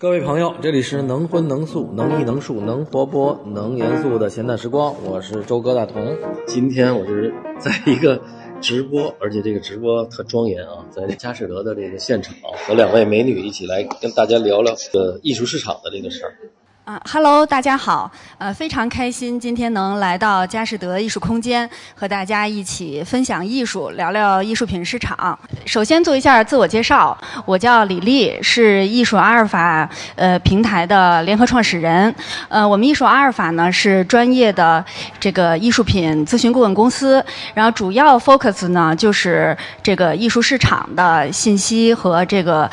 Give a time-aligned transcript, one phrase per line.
[0.00, 6.16] 各位朋友，这里是能荤能素能艺能术能活泼能严肃的闲淡时光，我是周哥大同。
[6.46, 8.18] 今天我是在一个
[8.62, 12.34] 直播，而且这个直播特庄严啊，在佳士得的这个现场，
[12.66, 16.32] 和两位美女一起来跟大家聊聊呃艺术市场的这个事儿。
[16.90, 25.38] 啊哈喽，大家好，呃，非常开心今天能来到佳士得艺术空间，和大家一起分享艺术，聊聊艺术品市场。
[25.64, 32.12] 首先做一下自我介绍，我叫李丽，是艺术阿尔法呃平台的联合创始人。
[32.48, 34.84] 呃，我们艺术阿尔法呢是专业的
[35.20, 42.68] 这个艺术品咨询顾问公司，然后主要 focus 呢就是这个艺术市场的信息和这个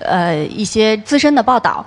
[0.00, 1.84] 呃一些资深的报道。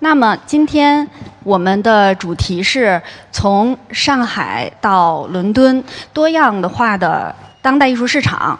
[0.00, 1.08] 那么今天。
[1.44, 3.00] 我们的主题是
[3.32, 8.58] 从上海到伦敦多样的化的当代艺术市场。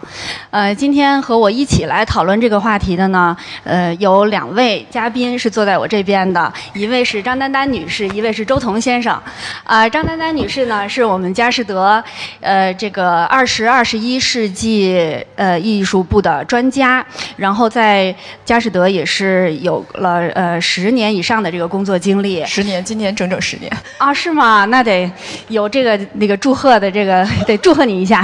[0.49, 9.21] 呃，今天和我一起来讨论这个话题的呢，呃，有两位嘉宾是坐在我这边的，一位是张丹丹女士，一位是周彤先生。
[9.65, 12.01] 啊，张丹丹女士呢，是我们佳士得
[12.39, 14.97] 呃这个二十二十一世纪
[15.35, 22.45] 呃艺术部的专家，然后在佳士得也是有了呃十年以上的这个工作经历。
[22.45, 23.69] 十年，今年整整十年。
[23.97, 24.63] 啊，是吗？
[24.65, 25.11] 那得
[25.49, 28.23] 有这个那个祝贺的这个，得祝贺你一下。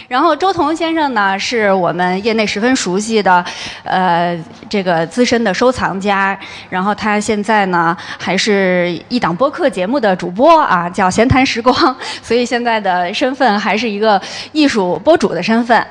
[0.11, 3.41] 然后周彤先生呢，是我们业内十分熟悉的，
[3.85, 4.37] 呃，
[4.69, 6.37] 这个资深的收藏家。
[6.69, 11.73] 然后他现在呢，还是一档播客节目的主播啊，叫闲谈时光。
[12.21, 15.81] 所以现在的身份还是一个艺术播主的身份。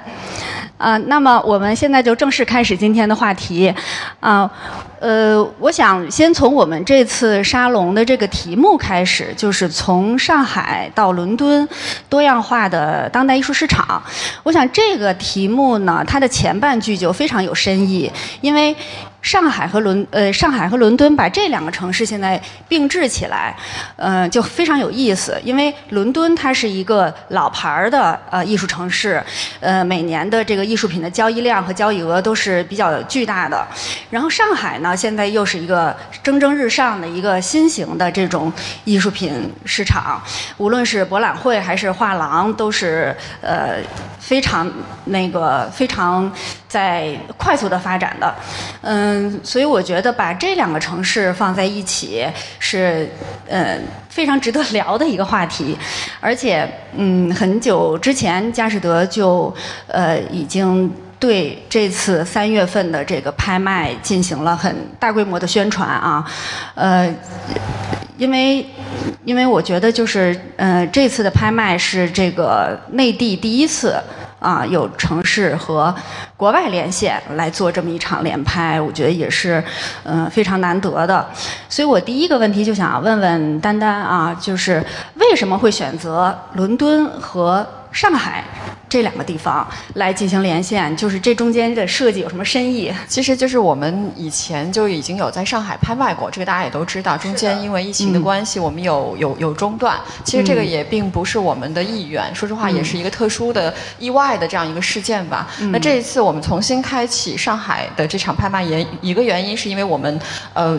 [0.77, 3.75] 啊，那么我们现在就正式开始今天的话题。
[4.19, 4.51] 啊，
[4.99, 11.67] 呃，我想先从我们这次沙龙的这个题目开始，就是从上海到伦敦
[12.09, 14.03] 多样化的当代艺术市场。
[14.43, 18.75] 我想这个题目呢，它的前半句就非常有深意，因为。
[19.23, 23.55] 上海和伦呃，上海和伦敦把这两个城市现在并置起来，
[23.97, 25.39] 呃，就非常有意思。
[25.45, 29.23] 因为伦敦它是一个老牌儿的呃艺术城市，
[29.61, 33.67] 呃，每年的这个艺术品的交易量和交易额都是比较巨大的。
[34.11, 38.51] 然后上海呢，现在又是一个蒸蒸日上的一个新型的这种
[38.85, 40.21] 艺术品市场，
[40.57, 43.77] 无论是博览会还是画廊，都是呃
[44.19, 44.71] 非常
[45.05, 46.31] 那个非常
[46.71, 48.33] 在快速的发展的，
[48.83, 49.41] 嗯。
[49.43, 52.25] 所以我觉得把这两个城市放在一起
[52.61, 53.11] 是，
[53.49, 53.77] 呃，
[54.09, 55.77] 非常值得聊的一个话题。
[56.21, 59.53] 而且，嗯，很久之前，佳士得就
[59.89, 60.89] 呃已经
[61.19, 66.25] 对这次三月份的这个拍卖进行了很大规模的宣传啊，
[66.77, 67.13] 呃，
[68.17, 68.65] 因为
[69.25, 74.01] 因为我觉得就是呃这次的拍卖是这个内地第一次。
[74.41, 75.95] 啊，有城市和
[76.37, 79.63] 国外连线来做这么一场连拍，我觉得也是，
[80.03, 81.25] 嗯，非常难得的。
[81.69, 84.85] 所以我第一个问题就想问问丹丹啊，就是
[85.15, 88.43] 为什么会选择伦敦和上海？
[88.91, 92.93] 这两个地方来进行连线，就是这中间的设计有什么深意？
[93.09, 97.17] 其实就是我们以前就已经有在上海拍卖过，这个大家也都知道。
[97.17, 99.97] 中间因为疫情的关系，我们有有有中断。
[100.25, 105.49] 其实这个也并不是我们的意愿，说实话，也是一个特殊的意外的这样一个事件吧。
[105.71, 110.21] 那这一次我们重新开启上海的这场拍卖，也一个原因是因为我们
[110.53, 110.77] 呃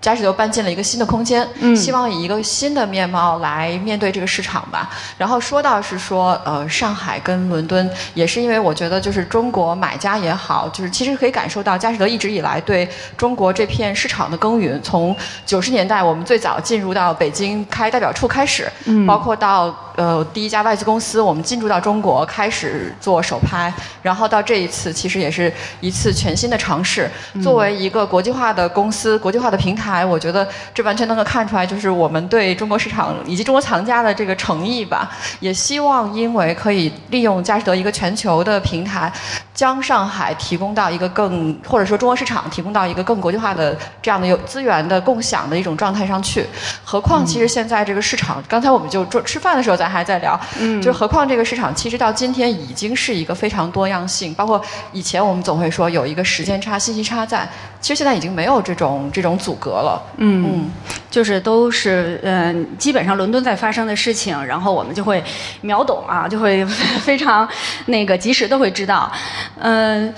[0.00, 4.90] 嘉士德搬进了一个新的空间，希望以一个新的面貌来面对这个市场吧。
[5.16, 14.80] 然后说到是说呃上海跟伦敦也是因为我觉得，就是中国买家也好，就是其实可以感受到佳士得一直以来对中国这片市场的耕耘。
[14.82, 18.70] 从九十年代我们最早进入到北京开代表处开始，
[19.06, 23.72] 包括到呃第一家外资公司，我们进驻到中国开始做首拍，
[24.02, 27.10] 然后到这一次其实也是一次全新的尝试。
[27.42, 35.10] 作为一个国际化的公司、国际化的平台，我觉得这完全能够看出来，就是我们对中国市场以及中国藏家的这个诚意吧。
[35.40, 37.33] 也希望因为可以利用。
[37.42, 39.12] 佳士得一个全球的平台，
[39.54, 46.46] 将上海提供到一个更或者说中国市场提供到一个更国际化的这样的有资源的共享的一种状态上去。
[46.84, 54.60] 何况其实现在这个市场，刚才我们就做吃饭的时候咱还在聊，嗯，就是何况这个市场其实到今天已经是一个非常多样性，包括
[54.92, 57.48] 以前我们总会说有一个时间差、信息差在，
[57.84, 60.02] 其实现在已经没有这种这种阻隔了。
[60.16, 60.70] 嗯，
[61.10, 65.22] 就是都是嗯，基本上伦敦在发生的事情，然后我们就会
[65.60, 66.64] 秒懂啊，就会
[67.04, 67.46] 非常。
[67.84, 69.12] 那个及时的会知道，
[69.60, 70.14] 嗯，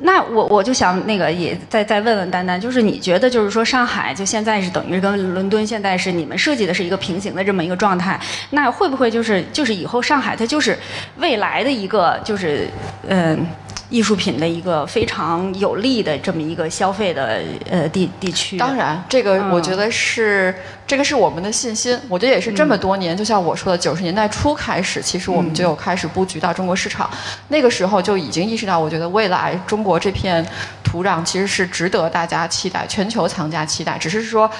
[0.00, 10.78] 那我我就想那个也再再问问丹丹，就是你觉得就是说上海就现在是等于跟伦敦现在是你们设计的是一个平行的这么一个状态，那会不会就是就是以后上海它就是
[11.16, 12.68] 未来的一个就是
[13.08, 13.46] 嗯
[13.92, 17.40] 艺术品的一个非常有利的这么一个消费的
[17.70, 18.56] 呃地地区。
[18.56, 20.52] 当然，这个我觉得是。
[20.92, 27.08] 这个是我们的信心，我觉得也是这么多年，就像我说的，九十年代初开始，其实我们就有开始布局到中国市场，
[27.48, 30.46] 那个时候就已经意识到，我觉得未来中国这片
[30.84, 33.96] 土壤其实是值得大家期待，全球藏家期待。
[33.96, 34.50] 只是说，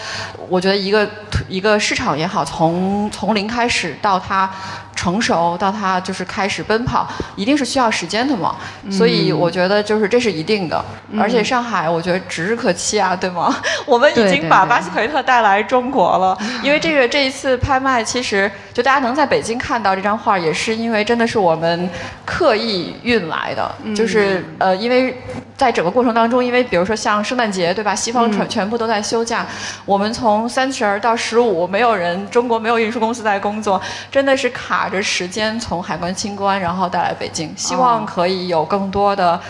[0.49, 1.07] 我觉得一个
[1.51, 4.49] 一个市场也好，从从零开始到它。
[4.95, 8.55] 成熟到它就是开始奔跑，一定是需要时间的嘛，
[8.89, 10.85] 所以我觉得就是这是一定的。
[11.19, 13.53] 而且上海，我觉得指日可期啊，对吗？
[13.85, 16.22] 我们已经把巴西奎特带来中国了，
[16.63, 21.91] 因为这个这一次拍卖，其实就大家能在北京看到这张画，也是因为真的是我们
[22.25, 25.17] 刻意运来的，就是呃，因为
[25.57, 27.93] 在整个过程当中，因为比如说像圣诞节，对吧？
[27.95, 29.45] 西方全全部都在休假，
[29.85, 34.83] 我们从三十儿到十五，没有人，中国没有运输公司在工作，真的是卡。
[34.93, 39.41] 着时间从海关清关，然后带来北京，希望可以有更多的，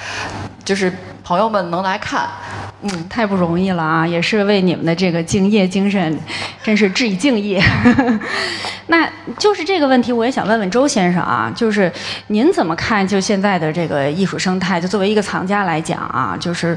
[0.64, 0.92] 就是
[1.24, 2.28] 朋友们能来看。
[2.82, 4.06] 嗯，太不容易了啊！
[4.06, 6.16] 也是为你们的这个敬业精神，
[6.62, 7.60] 真是致以敬意。
[8.86, 11.90] 那就是这个问题，我也想问问周先生啊，就是
[12.28, 13.06] 您怎么看？
[13.06, 16.76] 就现在的这个艺术生态，就作为一个藏家来讲啊，就是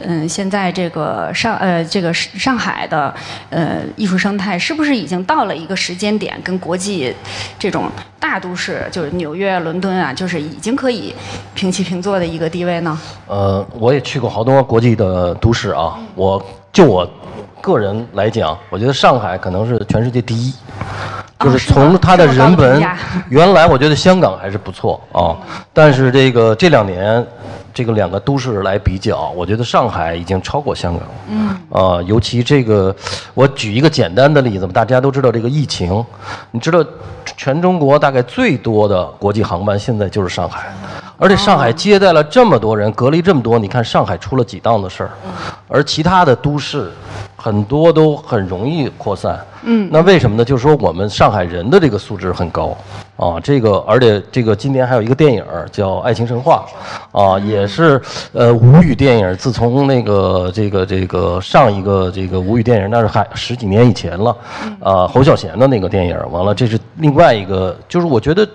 [0.00, 3.14] 嗯，现在这个上呃这个上海的
[3.50, 7.14] 呃艺术生态，是不是已经到了一个时间点，跟国际
[7.58, 7.90] 这种
[8.20, 11.14] 大都市，就是纽约、伦敦啊，就是已经可以
[11.54, 12.98] 平起平坐的一个地位呢？
[13.26, 15.34] 呃，我也去过好多国际的。
[15.40, 17.08] 都市啊，我就我
[17.60, 20.52] 个人来讲，我觉得上海可能是全世界第一，
[21.40, 22.82] 就是从它的人文，
[23.28, 25.36] 原来我觉得香港还是不错啊，
[25.72, 27.24] 但是这个这两年，
[27.74, 31.02] 这个两个都市来比较，我觉得上海已经超过香港。
[31.28, 32.94] 嗯，啊，尤其这个，
[33.34, 36.04] 我举一个简单的例子吧，大家都知道这个疫情，
[36.50, 36.84] 你知道，
[37.38, 40.66] 全中国大概最多的国际航班现在就是上海。
[41.16, 45.10] 而且上海接待了这么多人，隔离这么多，你看上海出了几档子事儿，
[45.68, 46.90] 而其他的都市
[47.36, 49.40] 很多都很容易扩散。
[49.62, 50.44] 嗯，那为什么呢？
[50.44, 52.76] 就是说我们上海人的这个素质很高
[53.18, 56.64] 啊，这个而且这个今年还有一个电影叫《爱情神话》，
[57.20, 58.00] 啊，也是
[58.32, 59.36] 呃无语电影。
[59.36, 64.36] 自从那个这个这个上一个这个无语电影，那是还十几年以前了，
[64.80, 66.16] 啊，侯孝贤的那个电影。
[66.30, 68.48] 完了，这是另外一个，就是我觉得。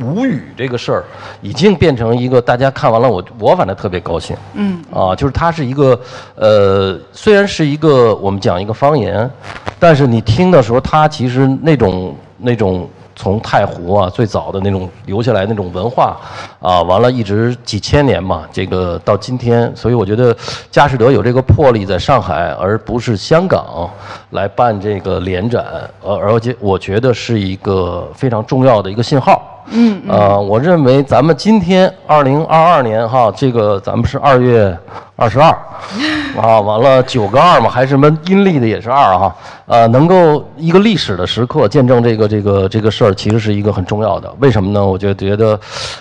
[0.00, 1.04] 无语这个事儿，
[1.42, 4.34] 已经变成一个大家看完了，我我反正特别高兴。
[4.54, 6.00] 嗯，啊，就是它是一个，
[6.34, 9.30] 呃，虽然是一个我们讲一个方言，
[9.78, 16.16] 但是你听的时候，它其实那种那种从太湖啊最早的那种留下来那种文化，
[16.60, 20.36] 啊，完了一直几千年嘛，这个到今天，所以我觉得
[20.70, 23.88] 佳士得有这个魄力在上海，而不是香港
[24.30, 25.64] 来办这个联展，
[26.02, 29.61] 呃而且我觉得是一个非常重要的一个信号。
[29.66, 34.76] 嗯，呃，我认为咱们今天二零二二年哈，这个咱们是二月
[35.16, 35.48] 二十二，
[36.36, 39.34] 啊，完了九个二嘛，还是什么阴历的也是二哈，
[39.66, 44.32] 呃，能够一个历史的时刻见证这个这个这个事儿，其实是一个很重要的。
[44.40, 44.84] 为什么呢？
[44.84, 45.58] 我就觉得，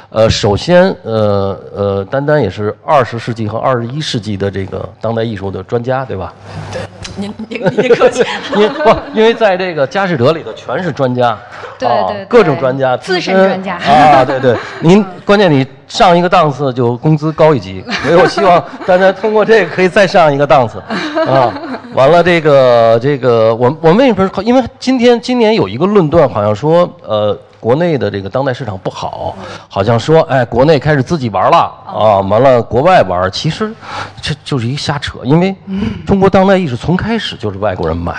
[0.09, 6.33] 呃，首先，呃呃，丹丹也是二十世纪和二十一世纪的这个当代艺术的专家，对吧？
[6.71, 6.81] 对。
[7.17, 8.23] 您您您客气，
[8.55, 11.37] 因不 因为在这个佳士得里头全是专家，
[11.77, 14.55] 对对，各种专家，资深专家啊，对对。
[14.81, 20.79] 您关键你上一个档次就工资高一级， 所以我希望大家通过这个可以再上一个档次
[21.27, 21.53] 啊。
[21.93, 24.43] 完了，这个这个，我我们为什么？
[24.43, 27.37] 因为今天今年有一个论断，好像说呃。
[27.61, 29.37] 国内的这个当代市场不好，
[29.69, 33.71] 好像说，哎，国内开始自己玩了啊，完了国外玩，其实
[34.19, 35.55] 这就是一瞎扯，因为
[36.03, 38.15] 中国当代艺术从开始就是外国人买。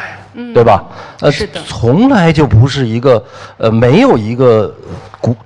[0.54, 0.82] 对吧？
[1.20, 3.22] 呃，是，从来就不是一个，
[3.58, 4.74] 呃，没有一个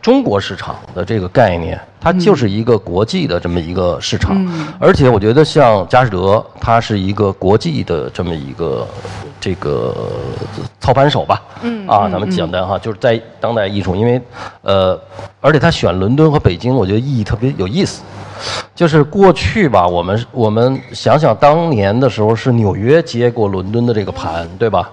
[0.01, 4.37] 中国市场的这个概念，它就是一个国际的这么一个市场。
[4.79, 8.87] 而且我觉得像佳士得，它是一个国际的这么一个
[9.41, 9.95] 这个
[10.81, 11.43] 操盘手吧。
[11.63, 11.87] 嗯。
[11.87, 14.21] 啊，咱们简单哈，就是在当代艺术，因为
[14.63, 14.99] 呃，
[15.41, 18.03] 而且他选伦敦和北京，我觉得意义特别有意思。
[18.75, 24.91] 就是过去吧，我们我们想想当年的时候是纽约接过伦敦的这个盘，对吧？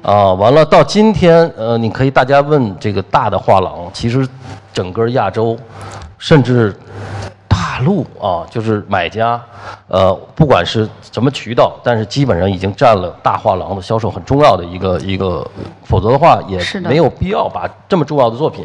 [0.00, 4.26] 啊，完了到今天，呃，你可以大家问这个大的画廊，其实
[4.72, 5.54] 整个亚洲，
[6.18, 6.74] 甚至
[7.48, 9.40] 大陆啊，就是买家，
[9.88, 15.46] 呃，不管是什么渠道，但是基本上已经占了大画廊的销售很重要的一个一个，
[15.84, 18.64] 否则的话也没有必要把这么重要的作品，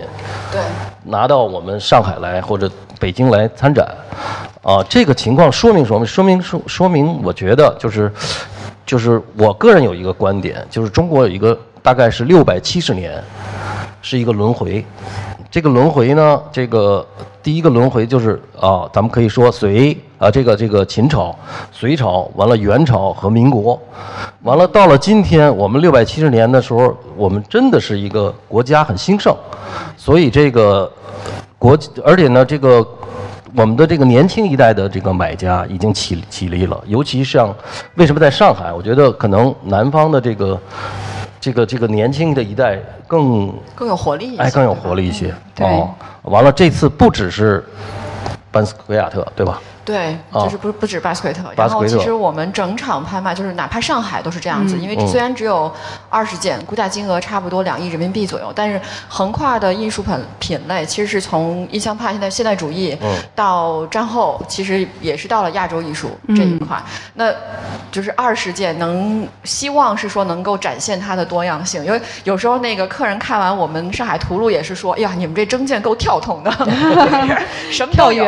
[0.52, 0.62] 对，
[1.06, 2.70] 拿到我们上海来或者。
[3.02, 3.84] 北京来参展，
[4.62, 6.06] 啊，这个情况说明什么？
[6.06, 8.14] 说明说说明，我觉得就是，
[8.86, 13.20] 就是我个人有一个观点，就是中国有一个大概是六百七十年，
[14.04, 14.86] 是一个轮回。
[15.50, 17.04] 这个轮回呢，这个
[17.44, 21.36] 第一个轮回就是啊，咱们可以说隋啊，这个这个秦朝、
[21.72, 23.80] 隋朝，完了元朝和民国，
[24.44, 29.36] 完了到了今天，我们六百七十年的时候，我们真的是一个国家很兴盛，
[29.98, 30.92] 所以这个
[31.58, 32.88] 国，而且呢，这个
[33.56, 37.54] 我们的这个年轻一代的这个买家已经起起立了，尤其像
[37.96, 40.60] 为什么在上海，我觉得可能南方的这个。
[41.42, 45.34] 这个这个年轻的一代更更有活力，哎，更有活力一些。
[45.60, 45.90] 哦，
[46.22, 47.66] 完了，这次不只是
[48.52, 49.60] 班斯奎亚特，对吧？
[49.84, 55.72] 对，就是不不止巴斯奎特，然后其实我们整场拍卖就是哪怕上海都是这样子，因为虽然只有
[56.10, 62.96] 二十件，估价金额差不多两亿人民币左右，但是横跨的艺术品品类其实是从印象派现在现代主义
[63.34, 66.82] 到战后，其实也是到了亚洲艺术这一块，
[67.16, 67.32] 那
[67.92, 76.52] 就是二十件能希望是说能够展现它的多样性，因为有时候那个客人看完我们上海图录也是说，哎呀，你们这征件够跳痛的，
[77.72, 78.26] 什么都有，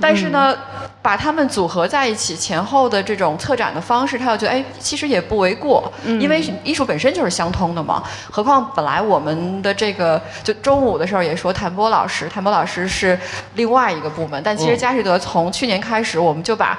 [0.00, 0.54] 但是呢。
[1.02, 8.02] 把它们组合在一起，前后的这种策展的方式，他又觉得哎，其实也不为过，因为艺术本身就是相通的嘛。
[8.30, 13.18] 何况本来我们的这个，就中午的时候也说，谭波老师，谭波老师是
[13.54, 16.78] 另外一个部门，但其实佳士得从去年开始，我们就把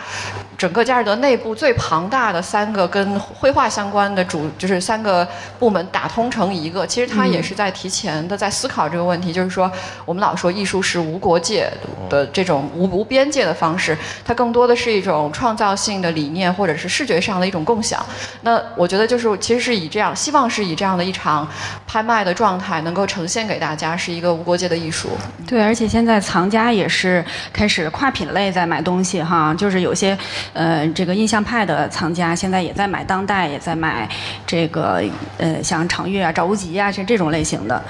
[0.57, 5.27] 整个佳士得内部最庞大的三个跟绘画相关的主，就是三个
[5.59, 6.87] 部门打通成一个。
[6.87, 9.69] 其实他也是在提前的在思考这个问题，就是说
[10.05, 11.69] 我们老说艺术是无国界
[12.09, 13.97] 的这种无无边界的方式。
[14.25, 18.03] 它更多的是一种创造性的理念，或者是视觉上的一种共享。
[18.41, 21.47] 那我觉得就是，其实是以这样，希望是以这样的一场
[21.87, 25.09] 拍卖的状态，能够呈现给大家，是一个无国界的艺术。
[25.47, 30.17] 对，而且现在藏家也是开始跨品类在买东西哈，就是有些
[30.53, 34.09] 呃这个印象派的藏家现在也在买当代，也在买
[34.45, 35.03] 这个
[35.37, 37.81] 呃像长月啊、赵无极啊，是这种类型的。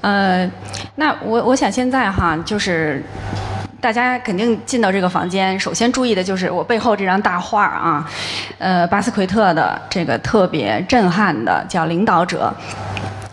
[0.00, 0.50] 呃，
[0.96, 3.02] 那我我想现在哈就是。
[3.82, 8.08] 大家肯定进到这个房间，首先注意的就是我背后这张大画啊，
[8.58, 12.54] 呃，巴斯奎特的这个特别震撼的叫《领导者》，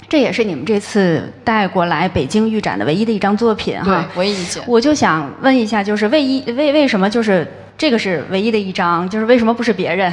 [0.09, 4.03] 这也是你们这次带过来北京预展的唯一的一张作品哈。
[4.15, 4.63] 唯一一件。
[4.65, 7.47] 我就想问一下，就是为一为为什么就是
[7.79, 10.12] 这个是唯一的一张，就是为什么不是别人？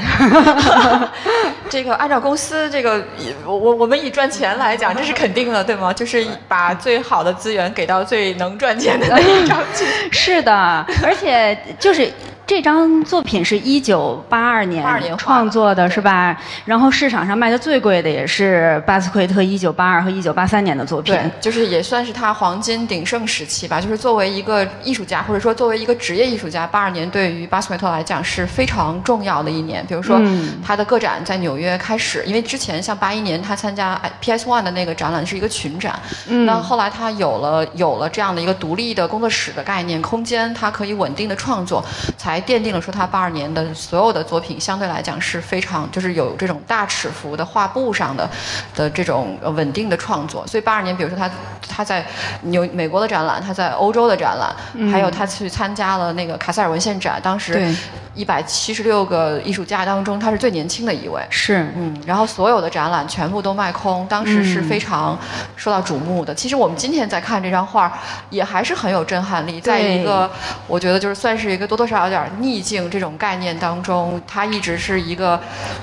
[1.68, 3.04] 这个按照公司这个，
[3.44, 5.92] 我我我们以赚钱来讲，这是肯定的，对吗？
[5.92, 9.84] 就是把最好的资源给到最能赚钱的那一张去。
[10.12, 12.08] 是的，而且就是。
[12.46, 14.86] 这张作品是一九八二年
[15.18, 16.38] 创作的，是吧？
[16.64, 23.80] 然后市场上卖的最贵的也是巴斯奎特一九八二和一九八三年的作品，对，就是也算是他黄金鼎盛时期吧。
[23.80, 29.84] 就是作为一个艺术家，或者说作为一个职业艺术家，八二年对于巴斯奎特来讲是非常重要的一年。
[29.88, 30.20] 比如说，
[30.64, 35.98] 他的个展在纽约开始，因为之前像八一年他参加 PS One 的那个展览是一个群展，
[36.28, 41.84] 那后来他有了有了这样的一个独立的工作室的概念空间，他可以稳定的创作，
[42.16, 42.35] 才。
[42.36, 48.28] 还奠定了说他八二年的所有的作品相对来讲是非常就是有这种大尺幅的画布上的
[48.74, 51.30] 的这种稳定的创作，所以八二年比如说他
[51.66, 52.04] 他在
[52.42, 54.54] 纽美国的展览，他在欧洲的展览，
[54.92, 57.74] 还有他去参加了那个卡塞尔文献展，当时。
[58.16, 61.20] 一百七十六个艺术家当中，他是最年轻的一位。
[61.28, 65.18] 是，嗯，然后所有的展览全部都卖空，当时是非常
[65.54, 66.34] 受到瞩目的。
[66.34, 67.92] 其实我们今天在看这张画，
[68.30, 69.60] 也还是很有震撼力。
[69.60, 70.30] 在一个
[70.66, 75.40] 我觉得就是算是一个多多少少有点逆境这种概念当中，他一直是一个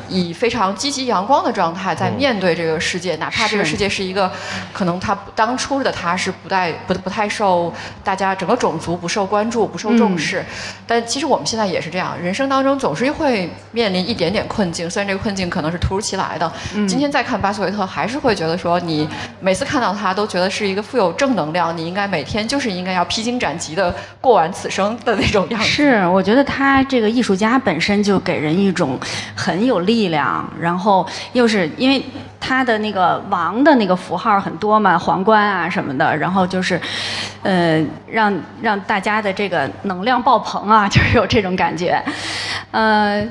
[0.10, 4.32] 以非常积极阳光的状态在面对这个世界，哪怕这个世界是一个
[4.72, 7.74] 可能他当初的他是不太不不太受
[8.04, 10.44] 大家整个种族不受关注、不受重视，
[10.88, 12.18] 但其实我们现在也是这样。
[12.22, 16.52] 人生当中总是会面临一点点困境，虽然这个困境可能是突如其来的。
[16.88, 19.08] 今天再看巴斯维特，还是会觉得说，你
[19.40, 25.68] 每次看到他都觉得是一个富有正能量，你应该每天就是应该要披荆斩棘的过完此生的那种样子。
[25.68, 29.00] 是，我觉得觉得他这个艺术家本身就给人一种
[29.36, 32.04] 很有力量，然后又是因为。
[32.46, 36.78] 他的那个王的那个符号很多嘛，皇冠啊什么的，然后就是，
[37.42, 41.98] 呃，让让大家的这个能量爆棚啊， 就是有这种感觉，
[42.72, 43.26] 呃。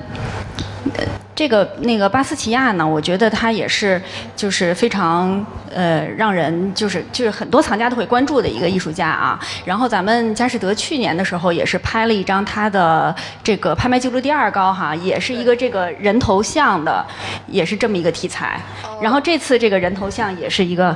[1.35, 4.01] 这个那个巴斯奇亚呢，我觉得他也是
[4.37, 9.41] 就是非常呃让人就是就是很多藏家都会关注的一个艺术家啊。
[9.65, 17.05] 然后咱们佳士得去年的时候也是拍了一张他的这个拍卖记录第二高哈，也是一个这个人头像的，
[17.47, 18.61] 也是这么一个题材。
[19.01, 20.95] 然后这次这个人头像也是一个，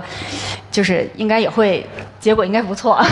[0.70, 1.84] 就是应该也会
[2.20, 3.02] 结果应该不错。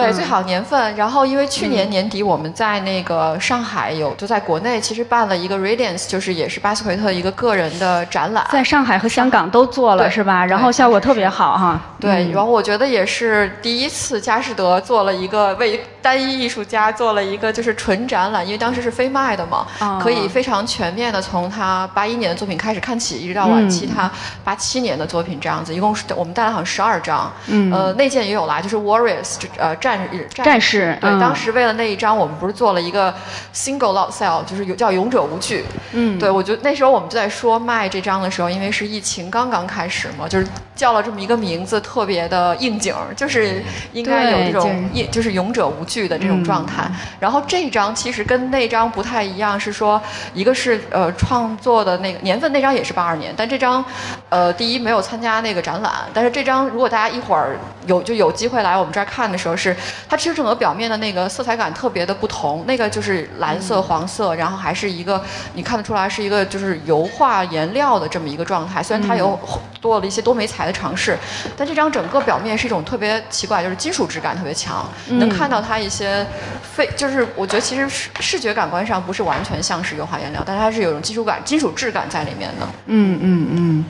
[0.00, 0.94] 对，最好年份。
[0.96, 10.44] 然后因为去年年底我们在那个上海有就在国内其实办了一个 Radiance，就是也是巴斯奎特一个个人的展览，在上海和香港都做了是吧？
[10.44, 11.80] 然后效果特别好哈。
[12.00, 19.66] 对，然后我觉得也是第一次佳士得做了一个为单一艺术家做了一个就是纯展览，因为当时是非卖的嘛，
[20.02, 24.10] 可以非常全面的从他八一年的作品开始看起，一直到晚期他
[24.44, 27.32] 八七年的作品这样子，一共是我们带了好像十二张，
[27.72, 30.98] 呃，那件也有啦，就是 Warriors，呃，战战士。
[31.00, 33.14] 对，当时为了那一张，我们不是做了一个
[33.54, 35.64] Single Lot Sale，就是有叫勇者无惧。
[35.92, 41.80] 嗯，对我觉得那时候我们就在说卖这张的时候，因为是疫情刚刚开始嘛，就是叫了这么一个名字。
[41.84, 46.90] 特别的应景，就是应该有这种应就是勇者无惧的这种状态。
[47.20, 50.00] 然后这张其实跟那张不太一样，是说
[50.34, 53.84] 一个是呃创作的那个年份，那张也是八二年，但这张
[54.28, 55.92] 呃第一没有参加那个展览。
[56.12, 59.74] 但是这张如果大家一会儿有就有机会来我们这儿看的时候，是
[60.08, 62.64] 它其实整个表面的那个色彩感特别的不同。
[62.66, 65.22] 那个就是蓝色、黄色，然后还是一个
[65.54, 68.82] 你看得出来是一个就是油画颜料的这么一个状态。
[68.82, 69.38] 虽然它有
[69.80, 71.16] 多了一些多媒材的尝试，
[71.56, 71.90] 但这张。
[71.94, 76.26] 整个表面是一种特别奇怪，就是金属质感特别强，能看到它一些
[76.62, 82.66] 非，就是我觉得其实视视觉感官上不是完全像是油画颜料，但是它是有种金属感、金属质感在里面的。
[82.86, 83.84] 嗯嗯嗯，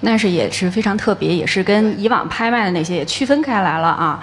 [0.00, 4.22] 那是也是非常特别，也是跟以往拍卖的那些也区分开来了啊。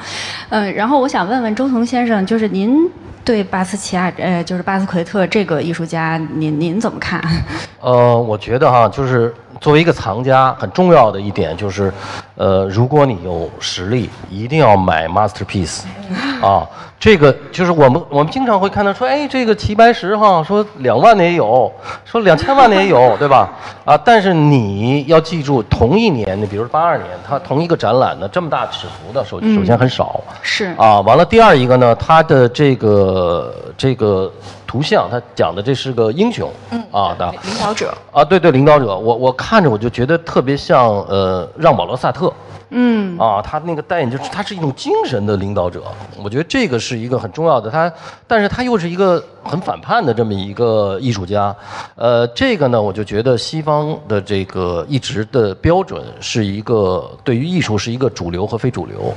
[0.49, 2.89] 嗯，然后我想问问周彤先生，就是您
[3.25, 7.21] 对巴斯奇亚，呃，就是巴斯奎特这个艺术家，您您怎么看？
[7.81, 9.33] 呃，我觉得哈，就是。
[9.59, 11.91] 作为一个藏家，很重要的一点就是，
[12.35, 15.79] 呃，如果你有实力，一定要买 masterpiece，
[16.45, 16.61] 啊，
[16.99, 21.71] 这个就是我们我们经常会看到说，哎，这个齐白石哈，说两万的也有，
[22.05, 23.49] 说两千万的也有，对吧？
[23.85, 34.31] 啊，但是你要记住，同一年，的比如八二年，他同一个展览的这么大尺幅的，首首先很少，是啊，完了第二一个呢，他的这个这个。
[34.67, 36.83] 图像，他讲的这是个英雄，嗯。
[36.91, 37.93] 啊的领导者。
[38.11, 42.31] 啊，对对，领导者，我我看着我就觉得特别像呃让保罗萨特，
[42.69, 43.17] 嗯。
[43.17, 45.83] 啊，他那个戴眼镜，他是一种精神的领导者，
[46.23, 47.91] 我觉得这个是一个很重要的，他，
[48.27, 51.55] 但是他又是一个很反叛的这么一个艺术家，
[51.95, 59.13] 呃，这个呢，我就觉得西方的这个一直的标准是一个对于艺术是一个主流和非主流，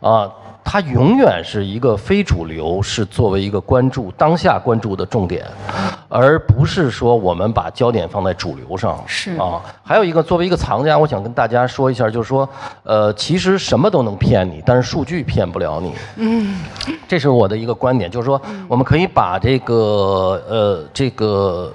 [0.00, 0.30] 啊。
[0.68, 5.46] 它永远是一个非主流，是作为一个关注当下关注的重点，
[6.08, 9.00] 而不是说我们把焦点放在主流上。
[9.06, 12.46] 是啊，还有一个作为一个藏家，我想跟大家说一下，就是说，
[12.82, 15.94] 呃，其实什么都能骗你，但是数据骗不了你。
[16.16, 16.58] 嗯，
[17.06, 21.72] 这是我的一个观点，就是说，我们可以把这个呃这个。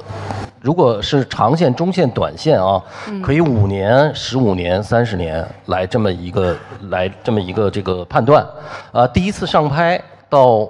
[0.59, 2.79] 如果是长线、中线、短线啊，
[3.23, 6.55] 可以五年、十五年、三十年来这么一个
[6.91, 8.45] 来这么一个这个判断，
[8.91, 10.69] 啊，第一次上拍到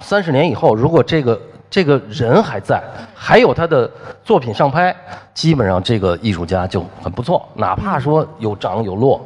[0.00, 2.82] 三十年以后，如果这个这个人还在，
[3.14, 3.90] 还有他的
[4.24, 4.94] 作品上拍，
[5.32, 9.24] 基本上这个艺术家就很不错，哪怕说有涨有落，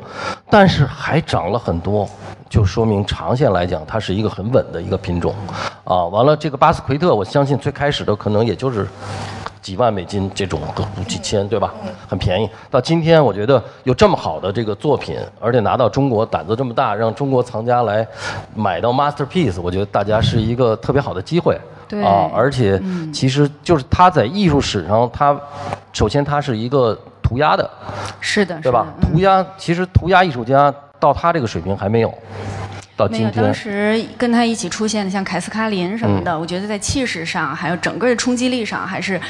[0.48, 2.08] 但是还涨了很多，
[2.48, 5.34] 就说明长线来讲，它是一个很稳的一个品种，
[5.84, 8.86] 啊，完了这个巴斯奎特，我相信最开始的可能也就是。
[9.66, 10.60] 几万美金这种，
[11.08, 11.74] 几千对吧？
[12.06, 12.48] 很便宜。
[12.70, 18.06] 到今天，我觉得有这么好的这个作品，而且拿到中国，胆子这么大，让中国藏家来
[18.54, 21.58] 买到 masterpiece，我觉得大家是一个特别好的机会。
[21.88, 22.80] 对啊，而且
[23.12, 25.36] 其实就是他在艺术史上，他
[25.92, 27.68] 首先他是一个涂鸦的，
[28.20, 28.86] 是的，对吧？
[29.02, 32.14] 涂鸦其实涂鸦艺术家到他这个水平还没有。
[33.10, 39.20] 没有，当时跟他一起出现的像凯斯卡林什么的，我觉得在气势上还有整个的冲击力上，还是，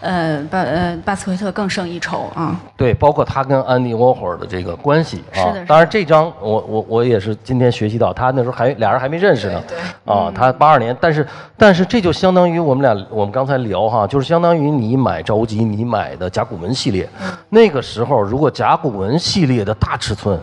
[0.00, 2.60] 呃，巴呃巴斯奎特更胜一筹啊。
[2.76, 5.36] 对，包括他跟安迪沃霍尔的这个关系啊。
[5.36, 5.66] 是的。
[5.66, 9.62] 当然，这张我我我也是今天学习到，他那时候还俩人还没认识呢。
[9.68, 9.78] 对。
[10.12, 17.08] 啊，他八二年，但是但是这就相当于我们俩我们刚才聊哈，就是相当于你买赵无极你买的甲骨文系列，
[17.50, 20.38] 那个时候如果甲骨文系列的大尺寸。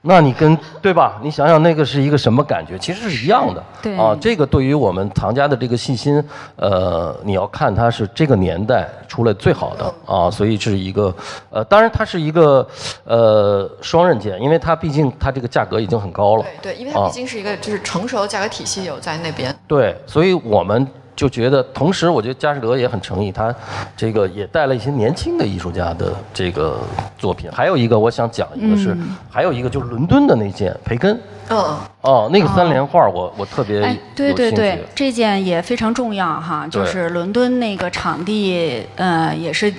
[0.00, 1.18] 那你跟对吧？
[1.20, 2.78] 你想想那个是一个什么感觉？
[2.78, 3.64] 其实是一样的。
[3.82, 6.22] 对啊，这个对于我们藏家的这个信心，
[6.56, 11.12] 呃，你要看它是这个年代出来最好的啊，所以是一个
[11.50, 12.64] 呃，当然它是一个
[13.04, 16.44] 呃双刃剑，因为它毕竟它这个价格已经很高了。
[16.62, 19.52] 对对，因为它毕竟是一个就是成熟的价格体系有在那边。
[19.66, 20.86] 对，所以我们。
[21.18, 23.52] 就觉得，同时我觉得佳士得也很诚意，他
[23.96, 26.78] 这个也带了一些年轻的艺术家的这个
[27.18, 27.50] 作品。
[27.50, 28.96] 还有一个我想讲一个是，
[29.28, 31.20] 还有一个就是伦敦的那件培根。
[31.48, 31.80] 哦。
[32.02, 33.80] 哦，那个三联画我我特别
[34.14, 39.74] 对对对，这件也非常重要哈，就是伦敦那个场地，呃，也是。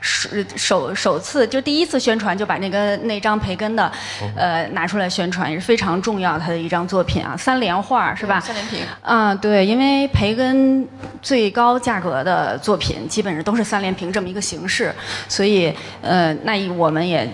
[0.00, 3.90] 首首首次就第一次宣传就把那个那张培根的，
[4.36, 8.40] 呃拿出来宣传也是非常重要他的一张作品啊，三联画是吧？
[8.40, 8.80] 三联屏。
[9.02, 10.86] 啊，对，因为培根
[11.20, 14.94] 最高价格的作品基本上都是三联屏这么一个形式，
[15.28, 17.28] 所以呃，那我们也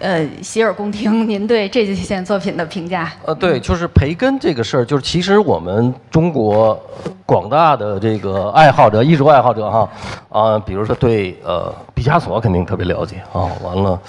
[0.00, 3.12] 呃洗耳恭听您对这件作品的评价。
[3.24, 6.80] 呃，对，就是培根这个事儿，就是其实我们中国
[7.24, 9.88] 广大的这个爱好者、艺术爱好者哈，
[10.28, 14.00] 啊，比如说对呃毕加索肯定特别了解啊，完了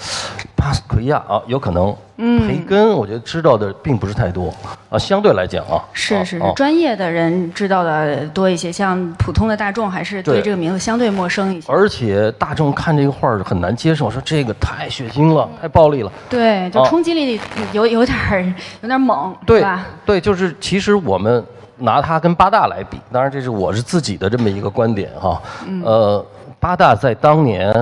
[0.56, 1.94] 巴斯奎亚啊，有可能。
[2.16, 4.50] 嗯，培根我觉得知道的并不是太多
[4.88, 11.70] 啊，相对来讲啊，是是是，专业的人知道的多一些，像普通的大众还是对这个名字相对陌生一些。
[11.70, 16.10] 而且大众看这个画儿很难接受，说这个太血腥了，太暴力了。
[16.30, 17.38] 对，就冲击力
[17.72, 18.42] 有有点儿
[18.80, 19.86] 有点猛，对吧？
[20.06, 21.44] 对，就是其实我们
[21.76, 25.42] 拿他跟八大来比，当然这是我是自己的这么一个观点哈。
[25.84, 26.24] 呃，
[26.62, 27.74] 八大在当年，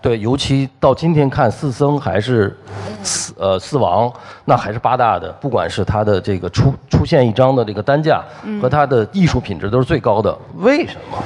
[0.00, 2.56] 对，尤其到今天看四僧还是
[3.02, 4.08] 四呃四王，
[4.44, 8.22] 那还是八大的，不管是他的这个出出现一张的这个单价
[8.62, 10.32] 和他的艺术品质都是最高的。
[10.58, 11.18] 为什么？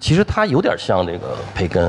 [0.00, 1.88] 其实它有点像这个培根，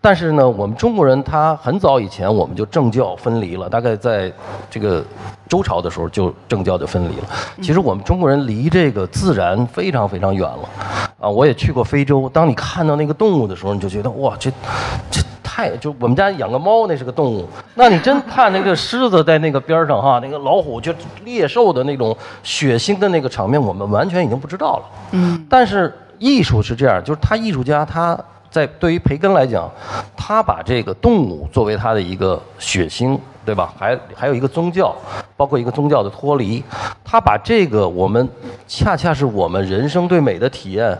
[0.00, 4.30] 但是呢，我们中国人他很早以前我们就政教分离了，大概在
[4.68, 5.02] 这个
[5.48, 7.24] 周朝的时候就政教就分离了。
[7.62, 10.68] 其实我们中国人离这个自然非常非常远了，
[11.20, 14.50] 啊，我也去过非洲，当你看到那个动物的时候，你就觉得哇，这
[15.08, 20.92] 这太就我们家养个猫那是个动物，那你真看那个狮子在那个边上哈，那个老虎就
[21.24, 24.82] 猎兽的那种血腥的那个场面，我们完全已经不知道了。
[25.12, 25.94] 嗯，但是。
[26.18, 28.18] 艺术是这样，就是他艺术家他
[28.50, 29.70] 在对于培根来讲，
[30.16, 33.72] 他把这个动物作为他的一个血腥，对吧？
[33.78, 34.94] 还还有一个宗教，
[35.36, 36.62] 包括一个宗教的脱离，
[37.04, 38.28] 他把这个我们
[38.66, 40.98] 恰恰是我们人生对美的体验。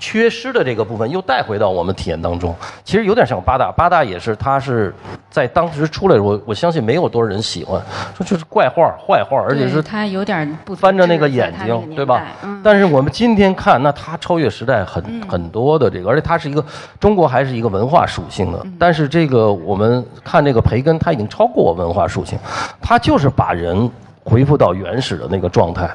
[0.00, 3.72] 缺失的这个部分又带回到我们体验当中，其实有点像八大。
[3.76, 4.94] 八大也是，他是
[5.28, 7.82] 在当时出来，我我相信没有多少人喜欢，
[8.16, 12.22] 说就是怪画、坏画，而且是他有点不翻着那个眼睛，对吧？
[12.62, 16.64] 但是我们今天看，那他超越时代很很多的这个，而且他是一个
[17.00, 18.64] 中国还是一个文化属性的。
[18.78, 22.38] 但是这个我们看这个培根，他已经超过我文化属性，
[22.80, 23.90] 他就是把人。
[24.24, 25.90] 恢复到原始的那个状态，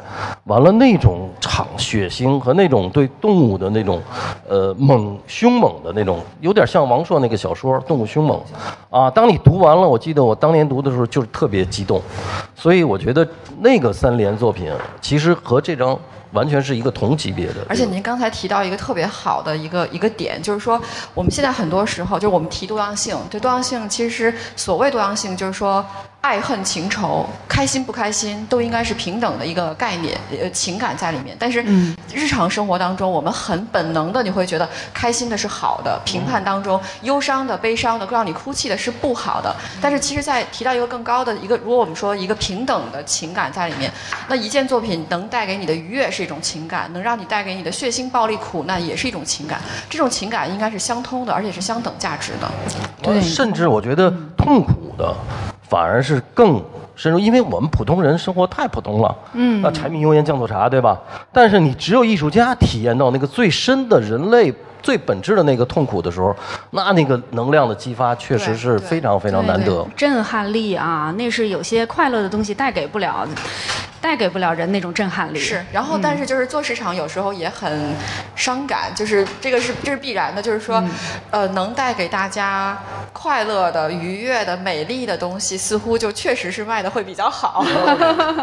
[0.45, 4.01] 完了那种场血腥和那种对动物的那种，
[4.49, 8.41] 呃猛凶猛的那种，有点像王朔那个小说《动物凶猛》，
[8.97, 12.01] 啊，当你读完了，我记得我当年读的时候就是特别激动，
[12.55, 13.27] 所以我觉得
[13.59, 15.95] 那个三联作品其实和这张。
[16.33, 17.65] 完全是一个同级别的。
[17.69, 20.81] 而且您刚才提到一个特别好的一个一个点，就是说
[21.13, 25.85] 我们现在很多时候就是我们提多样性，对多样性其实所谓多样性就是说。
[26.23, 31.35] 爱恨情仇，开心不开心，都应该是平等的一个概念，呃，情感在里面。
[31.37, 31.61] 但是
[32.13, 39.53] 日常生活当中，我们很本能的，你会觉得开心的是好的，评判当中忧伤的、悲伤的、让你哭泣的是不好的。
[39.81, 43.91] 但是其实，在提到一个更高的一个，如果我们说一个平等的情感在里面，
[44.29, 49.59] 那一件作品能带给你的愉悦是一种情感，能让你带给你的血腥、暴力、苦难也是一种情感。
[49.89, 52.49] 这种情感应该是相通的，而且是相等价值的。
[53.01, 55.13] 对，甚至我觉得痛苦的。
[55.67, 56.61] 反而是更
[56.95, 59.15] 深入，因为我们普通人生活太普通了。
[59.33, 61.01] 嗯，那柴米油盐酱醋茶，对吧？
[61.31, 66.35] 但是你只有艺术家体验到那个最深的人类最本质的那个痛苦的时候，
[66.71, 69.87] 那那个能量的激发确实是非常非常难得。
[69.95, 73.27] 震撼力啊，那是有些快乐的东西带给不了。
[74.03, 75.39] 带给不了人那种震撼力。
[75.39, 77.95] 是，然后但是就是做市场有时候也很
[78.35, 80.83] 伤感，就是这个是这是必然的，就是说，
[81.31, 82.77] 呃，能带给大家
[83.13, 87.65] 快乐的、愉悦的、美丽的东西，似乎就确实是卖的会比较好。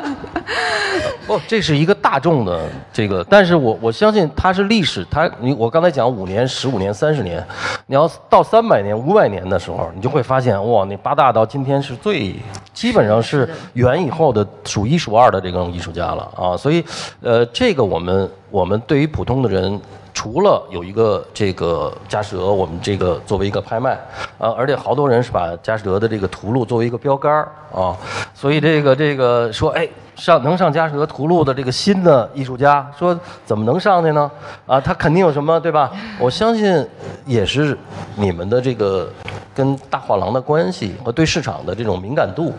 [1.28, 7.46] 哦，这是一个大众的这个，但是我我相信它是历史，它你我刚才讲五年、十五年、三十年，
[7.84, 12.34] 你要到三百年、五百年的时候，你就会发现哇，那八大到今天是最
[12.72, 15.50] 基本上是元以后的数一数二的这。
[15.50, 16.84] 种艺术家了啊，所以，
[17.20, 19.80] 呃，这个我们我们对于普通的人，
[20.14, 23.98] 除了有一个这个佳士得，我们这个作为一个拍卖
[24.38, 27.96] 啊，而且好多人是把佳士得的这个图录作为一个标杆啊，
[28.32, 29.88] 所以这个这个说，哎，
[30.20, 34.30] 上能上佳士得图录的这个新的艺术家，说怎么能上去呢？
[34.66, 35.90] 啊，他肯定有什么对吧？
[36.20, 36.86] 我相信
[37.24, 37.76] 也是
[38.16, 39.10] 你们的这个。
[39.52, 42.54] 跟大画廊的关系和对市场的这种敏感度，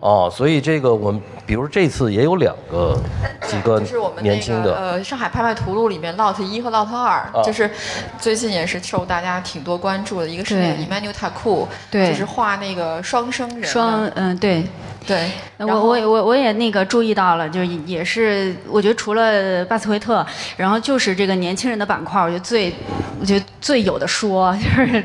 [0.00, 2.98] 哦，所以这个我们比如这次也有两个
[3.46, 3.80] 几个
[4.20, 7.70] 年轻的，呃，上海拍卖图录里面 Lot 一和 Lot 二，就是
[8.18, 14.66] 最近也是受大家挺多关注的，一个是那个 Emmanuel Taku，对，就是画那个双生人，双嗯对。
[15.04, 15.32] 对，
[15.66, 20.24] 我我我我也那个注意到了，就是也是，我觉得除了巴斯奎特，
[20.56, 22.72] 然后就是这个年轻人的板块，我觉得最，
[23.20, 25.04] 我觉得最有的说， 就是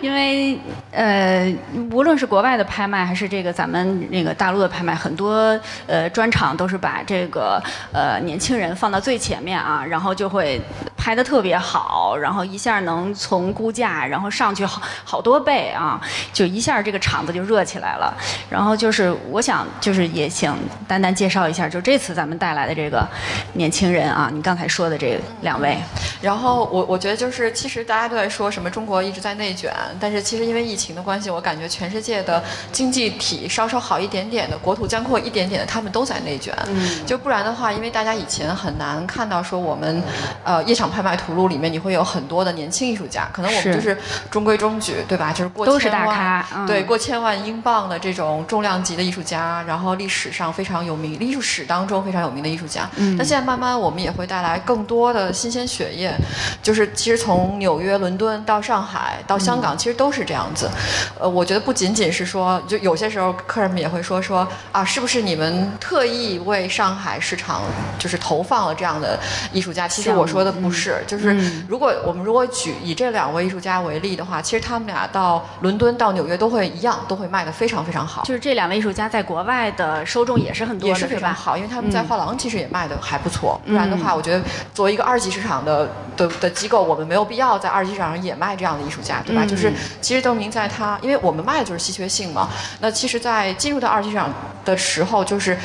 [0.00, 0.58] 因为
[0.92, 1.52] 呃，
[1.90, 10.60] 无论是国外的拍卖，还是这个咱们那个大陆的拍卖，很多呃专场都是把这个呃年轻人放到最前面啊，然后就会
[10.96, 16.00] 拍的特别好，然后一下能从估价然后上去好好多倍啊，
[16.32, 18.14] 就一下这个场子就热起来了。
[18.48, 20.54] 然后就是我想就是也请
[20.86, 23.06] 丹丹介绍一下，就这次咱们带来的这个
[23.54, 25.76] 年轻人啊，你刚才说的这两位。
[26.20, 36.52] 然后我我觉得就是其实大家都在说什么中国一直在内卷，但是其实因为疫情的关系，我感觉全世界的经济体稍稍好一点点的，国土将阔一点点的，他们都在内卷。
[36.66, 40.02] 嗯，就不然的话，因为大家以前很难看到说我们，
[40.42, 43.96] 呃，夜场拍卖图录里面你会有很多的年轻艺术家，可能我们就是
[44.30, 45.32] 中规中矩，对吧？
[45.32, 52.88] 就是过都是大咖，对，过千万英镑的这种重量级的艺术家，然后历史上非常有名，艺术史当中非常有名的艺术家。
[52.96, 56.14] 嗯，那现在慢慢我们也会带来更多的新鲜血液，
[56.62, 60.70] 就是其实从纽约、伦敦到上海到香港，其实都是这样子。
[61.18, 67.62] 呃，我觉得不仅仅是说，就有些时候客人们也会说说啊，是不是你们特意为上海市场
[67.98, 69.18] 就是投放了这样的
[69.52, 69.88] 艺术家？
[69.88, 71.34] 其实我说的不是，就是
[71.66, 78.22] 如果我们如果举以这两位艺术家为例的话，其实他们俩到伦敦到纽约都会一样，都会卖的非常非常好。
[78.24, 83.60] 就是这两位艺术家在国外的受众也是很多，也是非常好，因为他们在画廊其实也卖的还不错。
[83.66, 84.42] 不然的话，我觉得
[84.72, 89.44] 作为一个二级市场的的的机构，我们没有必要在二级市场上也卖这样的艺术家，对吧？
[89.44, 92.48] 就是其实邓明在他，因为我们卖的就是稀缺性嘛。
[92.80, 94.32] 那其实，在进入到二级市场
[94.64, 95.56] 的时候，就是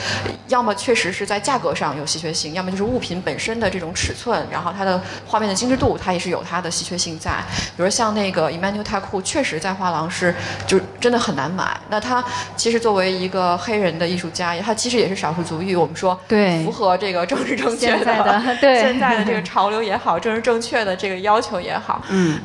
[0.48, 7.44] 要么确实是在价格上有稀缺性，要么就是物品本身的这种尺寸，然后它的画面的精致度，它也是有它的稀缺性在。
[7.76, 10.34] 比如像那个 Emmanuel 太库，确实在画廊是
[10.68, 11.76] 就真的很难买。
[11.90, 12.24] 那他
[12.56, 15.76] 其实作为一个黑人的艺术家，他其实也是少数族裔。
[15.76, 22.40] 我们说对，符合这个政治正确的， 对现在的这个潮流也好，政治正确的这个要求也好，嗯，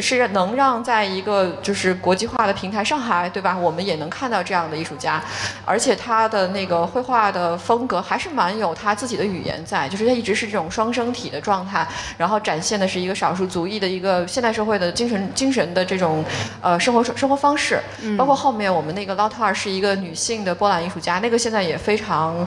[0.00, 3.56] 是能让在一个就是国际化的平台，上海对吧？
[3.56, 5.22] 我们也能看到这样的艺术家，
[5.64, 11.86] 而且他的那个绘画的风格还是蛮有他自己的语言在，就是他一直是这种双生体的状态，
[12.18, 16.24] 然后展现的是一个少数族裔的一个现代社会的精神精神的这种
[16.60, 17.80] 呃生活生活方式，
[18.18, 22.46] 包括后面我们那个 Lotte 是一个女性的波兰艺术家，那个现在也非常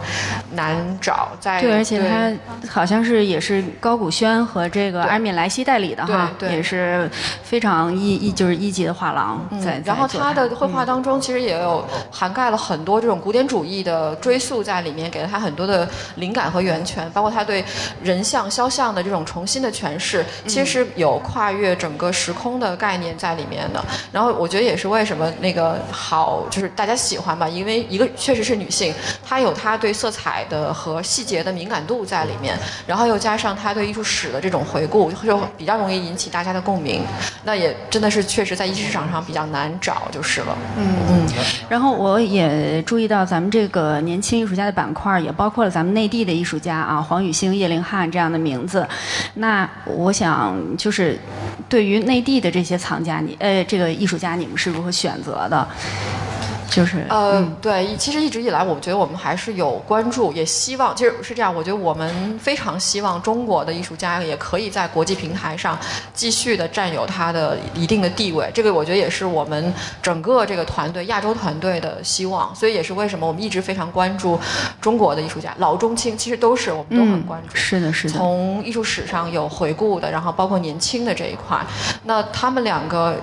[0.52, 2.32] 难找，在对，而且他
[2.70, 7.10] 好像是也是高古轩和这个埃米莱西代理的哈，也是
[7.44, 9.82] 非常一一就是一级的画廊在。
[9.86, 17.64] 然后他的绘画当中其实也有涵盖了很多这种古典主义的追溯在里面，给了他很多的灵感和源泉，包括他对
[18.02, 23.84] 人像肖像的这种重新的诠释，其实有跨越整个时空的概念在里面的。
[24.12, 28.94] 然后我觉得也是为什么那个好就是大家喜欢吧，因为一个确实是女性，
[29.26, 37.02] 她有她对色彩的和细节的敏感度在里面，然后又加上她对艺术史的这种回顾，就比较容易引起大家的共鸣。
[37.46, 40.58] 那也真的是确实在艺术市场上比较难找就是了。
[40.78, 41.26] 嗯嗯。
[41.70, 48.86] 然后我也注意到咱们这个年轻艺术家的板块也包括了咱们内地的艺术家啊，黄宇星、叶凌汉这样的名字。
[49.36, 51.18] 那我想就是
[51.70, 55.66] 对于内地的这些藏家，你呃这个艺术家，你们是如何选择的？
[56.70, 61.54] 就是呃，对，其实一直以来，我觉得我们还是有关注，也希望，其实是这样。
[61.56, 65.80] 我觉得我们非常希望中国的艺术家也可以在国际平台上
[66.14, 68.52] 继续的占有他的一定的地位。
[68.54, 72.54] 这个我觉得也是我们整个这个团队亚洲团队的希望。
[72.54, 74.38] 所以也是为什么我们一直非常关注
[74.82, 77.56] 中国的艺术家，老中青其实都是我们都很关注。
[77.56, 78.18] 是的，是的。
[78.18, 81.66] 从艺术史上有回顾的，然后包括年轻的这一块，
[82.04, 83.16] 那他们两个，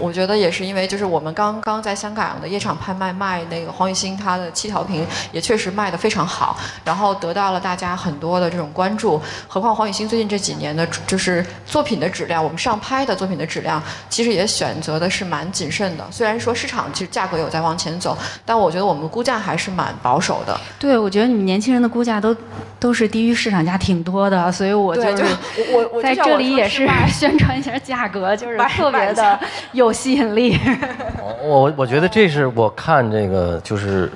[0.00, 2.74] 我觉得也是因为就是我们刚刚在香港的夜场。
[2.86, 9.20] 拍卖卖那个黄雨欣，他的七条屏也确实卖得非常好，然后得到了大家很多的这种关注。
[9.48, 16.06] 何况黄雨欣最近这几年的，就是作品的质量，我们上拍的作品的质量，其实也选择的是蛮谨慎的。
[16.12, 20.56] 虽然说市场其实价格有在往前走，但我觉得我们估价还是蛮保守的。
[20.78, 22.36] 对，我觉得你们年轻人的估价都
[22.78, 25.24] 都是低于市场价挺多的，所以我就是
[25.72, 29.40] 我我在这里也是 宣传一下价格，就是特别的
[29.72, 30.56] 有吸引力。
[31.42, 32.72] 我我觉得这是我。
[32.76, 34.12] 看这个就是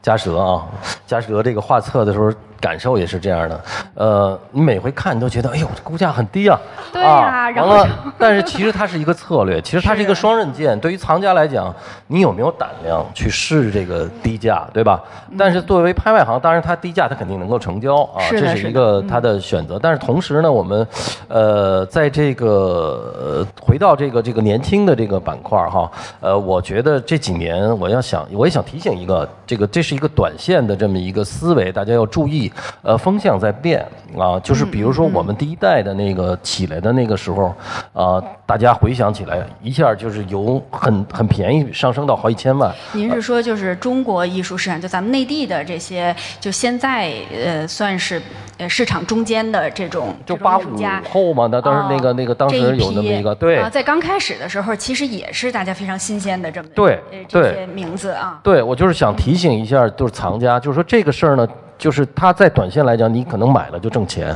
[0.00, 0.64] 嘉蛇啊，
[1.06, 2.32] 嘉蛇这个画册的时候。
[2.58, 3.60] 感受也是这样的，
[3.94, 6.58] 呃，你每回看你都觉得，哎呦，这估价很低啊，
[6.90, 7.86] 对呀，然后，
[8.18, 10.76] 但是其实它是一个策略，其实它是一个双刃剑。
[10.80, 11.72] 对于藏家来讲，
[12.06, 15.04] 你有没有胆量去试这个低价，对吧？
[15.38, 19.78] 但是作为拍卖行，当然它低价它肯定能够成交啊，这是一个它的选择。
[19.80, 20.84] 但是同时呢，我们，
[21.28, 25.88] 呃，在这个回到这个这个年轻的这个板块哈，
[26.20, 32.50] 呃，我觉得这几年我要想，我也想提醒一个，这个这是一个短线的这么一个思维，大家要注意。
[32.82, 33.84] 呃，风向在变
[34.16, 34.38] 啊。
[34.40, 37.54] 就是比如说我们第一代的那个起来的那个时候，
[37.92, 42.72] 啊，大家回想起来，一下就是由很很便宜上升到好几千万。
[42.92, 48.20] 您是说就是中国艺术市场，就咱们内地的这些，就现在呃算是
[48.58, 50.62] 呃市场中间的这种就八五
[51.10, 58.40] 后嘛，那当时那个那个当时有那么一个对啊，在刚开始的时候，其实也是大家非常新鲜的这么对这些名字啊。
[58.42, 61.46] 对，我就是想提醒一下，就是藏家，就是说这个事儿呢，
[61.76, 64.28] 就是它在短线来讲，你可能买了就挣钱，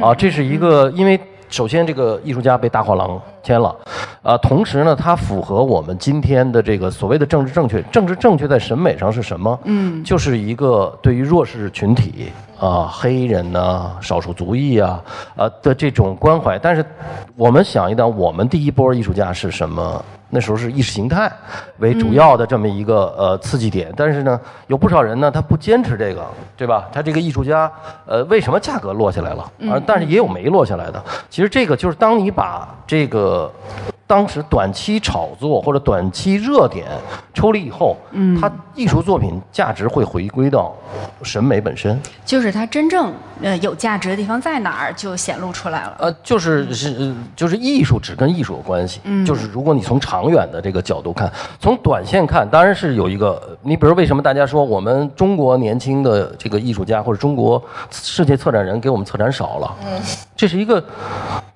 [0.00, 3.74] 啊，这是一个，因为首先这个艺术家被大画廊签了，
[4.22, 7.82] 啊，同时呢，它符合我们今天的这个所谓的政治正确。
[7.90, 9.58] 政治正确在审美上是什么？
[9.64, 12.30] 嗯，就是一个对于弱势群体
[12.60, 15.02] 啊，黑人呐、少数族裔啊，
[15.36, 16.58] 啊的这种关怀。
[16.58, 16.84] 但是
[17.34, 20.04] 我们想一想，我们第一波艺术家是什么？
[20.30, 21.30] 那时候是意识形态
[21.78, 26.88] 为主要的这么一个呃刺激点，但是呢，有不少人呢，他不坚持这个，对吧？
[26.92, 27.70] 他这个艺术家，
[28.06, 29.42] 呃，为什么价格落下来了？
[29.70, 31.02] 啊，但是也有没落下来的。
[31.30, 33.52] 其实这个就是当你把这个。
[34.08, 36.86] 当时短期炒作或者短期热点
[37.34, 40.74] 抽离以后，嗯，它艺术作品价值会回归到
[41.22, 43.12] 审美本身，就是它真正
[43.42, 45.96] 呃有价值的地方在哪儿就显露出来了。
[45.98, 60.00] 呃，就是是就是艺术只跟艺术有关系，嗯，就是如果你从长远的这个角度看，从短线看，当然是有一个，你比如为什么大家说我们中国年轻的这个艺术家或者中国世界策展人给我们策展少了，嗯，
[60.34, 60.82] 这是一个，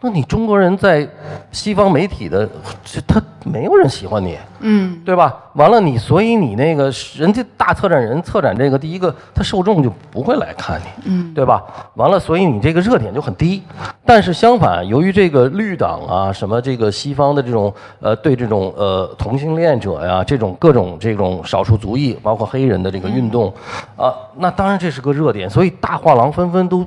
[0.01, 1.09] 那你中国人在
[1.51, 2.49] 西方媒体的。
[2.85, 5.35] 这他没有人喜欢你，嗯，对吧？
[5.55, 11.63] 完了你，所以你那个人家大策展人策展这个，第一个他受众就不会来看你，嗯，对吧？
[11.95, 13.63] 完了，所以你这个热点就很低。
[14.05, 23.53] 但是相反，由于这个绿党啊，什么这个西方的这种呃，对这种呃同性恋者呀，这种各种这种少数族裔，包括黑人的这个运动，
[23.97, 25.49] 啊，那当然这是个热点。
[25.49, 26.85] 所以大画廊纷纷都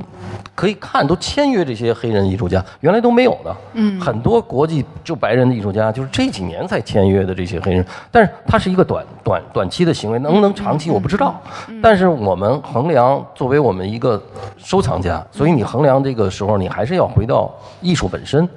[0.53, 11.35] 可以看，都签约这些黑人艺术家，原来都没有的，嗯，很多国际就白人的艺术家，就是这几年才签约的这些黑人，但是他是一个短短短期的行为，能不能长期我不知道。
[11.81, 14.21] 但是我们衡量作为我们一个
[14.57, 18.47] 收藏家，所以你衡量这个时候，你还是要回到艺术本身，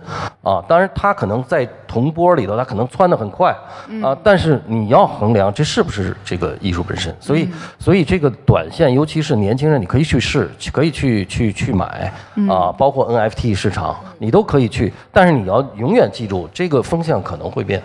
[0.43, 3.57] 啊，当然他可能在同波里头，他可能窜得很快，
[4.03, 7.15] 啊，但是你要衡量这是不是这个艺术本身。
[7.21, 12.13] 所以，所以这个短线，尤其是年轻人，你可以去试，可以去去去买，
[12.49, 14.93] 啊，包括 NFT 市场，你都可以去。
[15.13, 17.81] 但是你要永远记住，这个风向可能会变，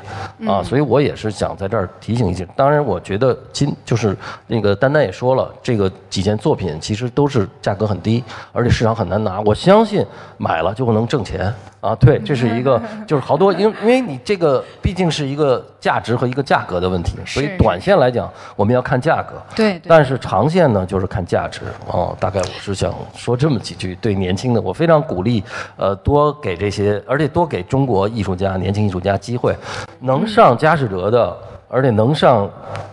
[0.48, 2.44] 啊，所以我也是想在这儿提醒一下。
[2.56, 9.40] 当然，我觉得今就是那个丹丹也说了，这个几件作品其实都是价格很低，而且市场很难拿。
[9.42, 10.04] 我相信
[10.40, 11.54] 买了就能挣钱。
[11.84, 21.60] 啊，对，这是一个，就是好多，因为因为你这个毕竟是一个价值和一个价格的问题，所以短线来讲我们要看价格，对，但是长线呢就是看价值。
[21.88, 25.44] 哦，大概我是想说这么几句，对年轻的我非常鼓励，
[25.76, 29.54] 呃，多给这些，而且多给中国艺术家、年轻艺术家机会，
[30.00, 31.38] 能上佳士得的。
[31.74, 32.48] 而且能上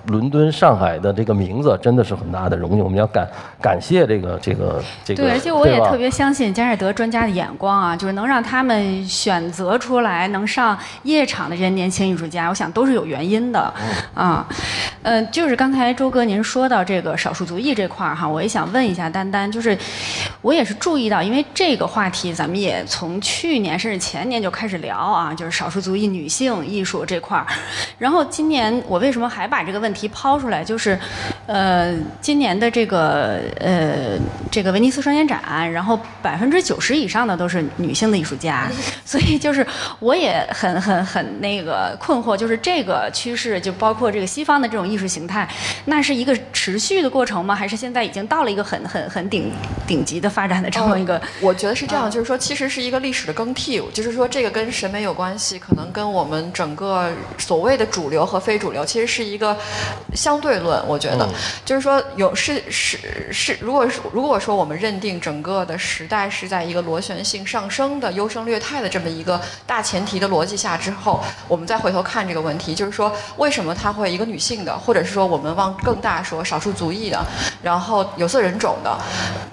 [0.07, 2.81] 伦敦、上海的这个名字，真的是很大的荣誉。
[2.81, 3.29] 我们要感
[3.61, 5.23] 感谢这个、这个、这个。
[5.23, 13.61] 对，而且我也特别相信佳士得专家的眼光啊，就是能让他们选择出来能上夜场的这些年轻艺术家，我想都是有原因的。
[14.15, 14.49] 啊，
[15.03, 19.77] 嗯，就是刚才周哥您说到这个少数族裔这块儿哈，我也想问一下丹丹，就是
[20.41, 27.47] 我也是注意到，因为这个话题咱们也从去年甚至前年就开始聊啊，就是少数族裔女性艺术这块儿，
[27.99, 28.70] 然后今年。
[28.87, 30.63] 我为什么还把这个问题抛出来？
[30.65, 30.99] 就是，
[31.51, 34.17] 呃，今年的这个呃
[34.53, 38.71] 这个威尼斯双年展，然后百分之九十以上的都是女性的艺术家，
[39.05, 39.67] 所以就是
[39.99, 45.49] 我也很很很那个困惑，就是这个趋势，就包括这个西方的这种艺术形态，
[45.87, 47.53] 那是一个持续的过程吗？
[47.53, 49.51] 还是现在已经到了一个很很很顶
[49.89, 51.21] 顶级的发展的这么一个？
[51.41, 58.61] 我觉得是这样，就是说其实是一个历史的更替，就是说这个跟审美有关系，可能跟我们整个所谓的主流和非。
[58.61, 59.57] 主流其实是一个
[60.15, 61.27] 相对论，我觉得
[61.65, 62.99] 就是说有是是
[63.33, 77.25] 是，如果是如果说我们认定整个的时代是在一个螺旋性上升的优胜劣汰的这么一个大前提的逻辑下之后，我们再回头看这个问题，就是说为什么他会一个女性的，或者是说我们往更大说少数族裔的，
[77.63, 78.99] 然后有色人种的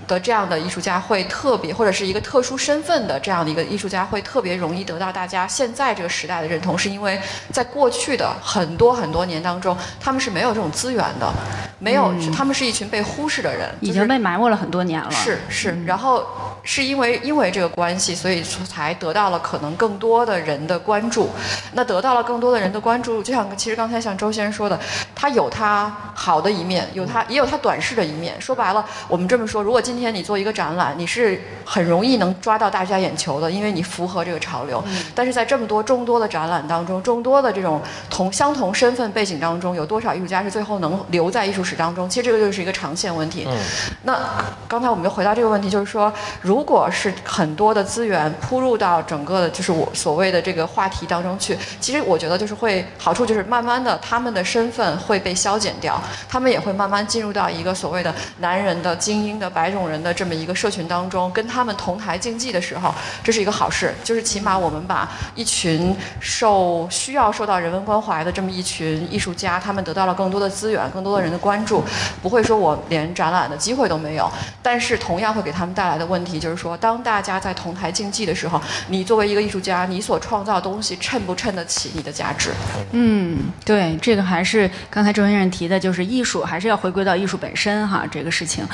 [0.07, 7.19] 的这样的艺术家会特别，或者是一个特殊身份的这样的一个艺术家会特别容易得到大家现在这个时代的认同，是因为
[7.53, 8.97] 在过去的很多。
[8.97, 11.31] 很多年当中，他们是没有这种资源的，
[11.79, 15.11] 没有，他们是一群被忽视的人，已经被埋没了很多年了。
[15.11, 16.25] 是是，然后
[16.63, 21.29] 是因为因为这个关系，所以才得到了可能更多的人的关注。
[21.73, 24.79] 那得到了更多的人的关注，就像其实刚才像周先生说的，
[25.13, 28.39] 他有他好的一面，有他也有他短视的一面。
[28.41, 34.83] 说白了，我们这么说，如果今天你做一个展览，你是很容易能抓到大家眼球的，因为你符合这个潮流。
[35.13, 42.09] 但是在这么多众多的展览当中，众多的这种同相同身份背景当中，有多少艺术家是最后能留在艺术史当中？
[42.09, 43.45] 其实这个就是一个长线问题。
[43.47, 43.57] 嗯
[44.03, 44.17] 那
[44.69, 46.11] 刚才我们就回到这个问题，就是说，
[46.41, 62.93] 如果是很多的资源铺入到整个的，就是我所谓的这个话题当中去，其实我觉得就是会好处就是慢慢的他们的身份会被消减掉，他们也会慢慢进入到一个所谓的男人的精英的白种人的这么一个社群当中，跟他们同台竞技的时候，
[63.23, 71.83] 这是一个好事，就是起码我们把一群受需要受到人文关怀的这么一群艺术家，他们得到了更多的资源，更多的人的关注，
[72.21, 74.29] 不会说我连展览的机会都没有，
[74.61, 82.51] 但是同样会给他们带来的问题就是说，当大家在同台竞技的时候，你作为一个艺术家，你所创造的东西衬不衬得起你的价值？
[82.91, 88.65] 嗯，对，这个还是刚才周先生提的，就是艺术还是要回归到艺术本身哈，这个事情。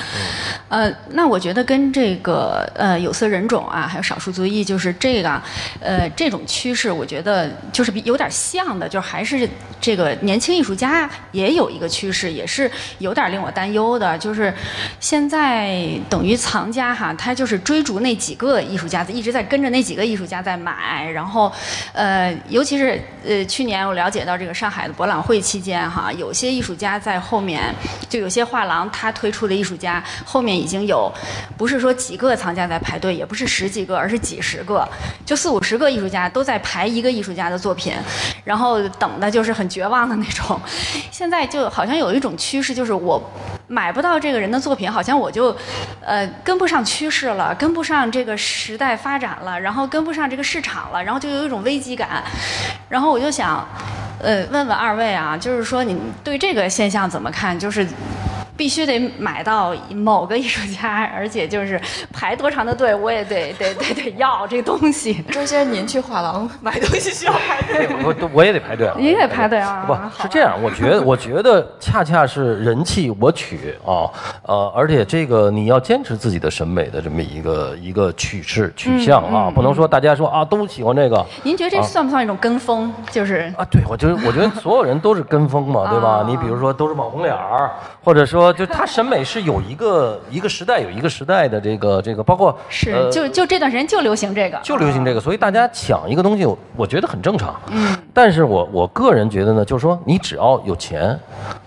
[0.69, 5.41] 呃，那我觉得跟这个呃有色人种啊，还有少数族裔，就是这个
[5.79, 9.47] 呃这种趋势，我觉得就是比有点像的，就还是
[9.79, 14.53] 这个年轻艺术家也有一个趋势，也是有点令我担忧的，就是
[14.99, 21.51] 现在等于藏家哈，他就是追逐那几个艺术家，一直在跟着那几个艺术家在买，然后
[21.93, 27.73] 呃，尤其是呃去年我了解到这个上海的博览会期间哈，有些艺术家在后面，
[28.09, 31.11] 就有些画廊他推出的艺术家后面已经有，
[31.57, 34.87] 不是说几个藏家在排队，也不是十几个，而是几十个，
[35.25, 37.93] 就四五十个艺术家都在排一个艺术家的作品，
[38.43, 40.59] 然后等的就是很绝望的那种。
[41.11, 43.21] 现在就好像有一种趋势，就是我
[43.67, 45.55] 买不到这个人的作品，好像我就
[46.01, 52.23] 呃跟不上趋势了，跟不上这个时代发展了，然后跟不上这个市场了，然后就有一种危机感。
[52.87, 53.67] 然后我就想，
[54.19, 57.59] 呃，问问二位啊，就是说你对这个现象怎么看？
[57.59, 57.85] 就是。
[58.55, 61.79] 必须得买到某个艺术家，而且就是
[62.11, 65.13] 排多长的队，我也得 得得得要这东西。
[65.31, 67.99] 周先生，您去画廊买东西需要排队吗？
[68.05, 69.83] 我我也得排队啊，你也排队啊？
[69.87, 74.05] 不是这样，我觉得我觉得恰恰是人气我取啊，
[74.43, 81.25] 呃，而且这个你要坚持自己的审美的这么一个一个趋势取向啊，不能说大家说啊都喜欢这个。
[81.41, 82.93] 您觉得这算不算一种跟风？
[83.09, 86.23] 就是啊，对，我觉得我觉得所有人都是跟风嘛，对吧？
[86.27, 87.71] 你比如说都是网红脸儿，
[88.03, 88.42] 或者说。
[88.51, 97.55] 就他审美是有一个一个时代有一个时代的这个这个，包括是就就这段时间就流行这个，就流行这个，所以大家抢一个东西，我觉得很正常。
[97.67, 101.17] 嗯，但是我我个人觉得呢，就是说你只要有钱，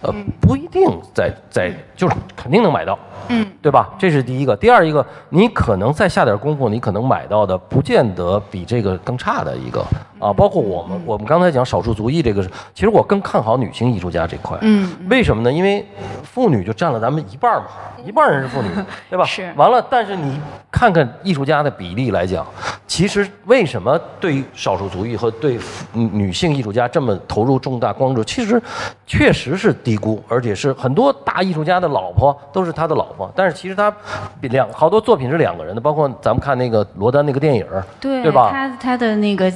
[0.03, 2.99] 呃，不一定在在就是肯定能买到。
[3.29, 3.93] 嗯，对吧？
[3.99, 4.57] 这是第一个。
[4.57, 9.85] 第二一个，你可能再下点功夫，你可能买到的不见得比这个更差的一个
[10.21, 10.33] 啊。
[10.33, 14.57] 包括我们，我们刚才讲少数族裔这个是，其实我更看好女性艺术家这块。
[14.61, 15.51] 嗯，为什么呢？
[15.51, 15.85] 因为
[16.23, 17.69] 妇女就占了咱们一半嘛，
[18.05, 18.69] 一半人是妇女，
[19.09, 19.25] 对吧？
[19.25, 19.53] 是。
[19.57, 20.39] 完了，但是你
[20.71, 22.45] 看看艺术家的比例来讲，
[22.87, 25.59] 其实为什么对于少数族裔和对
[25.93, 28.25] 女性艺术家这么投入重大关注？
[28.25, 28.61] 其实
[29.07, 33.31] 确实是低估，而且是很多大艺术家的老婆都是他的老婆。
[33.37, 33.95] 但是其实他
[34.41, 37.65] 两好多作品是两个人的，包括咱们看那个罗丹那个电影，
[38.01, 38.51] 对对吧？
[38.51, 39.51] 他他的那个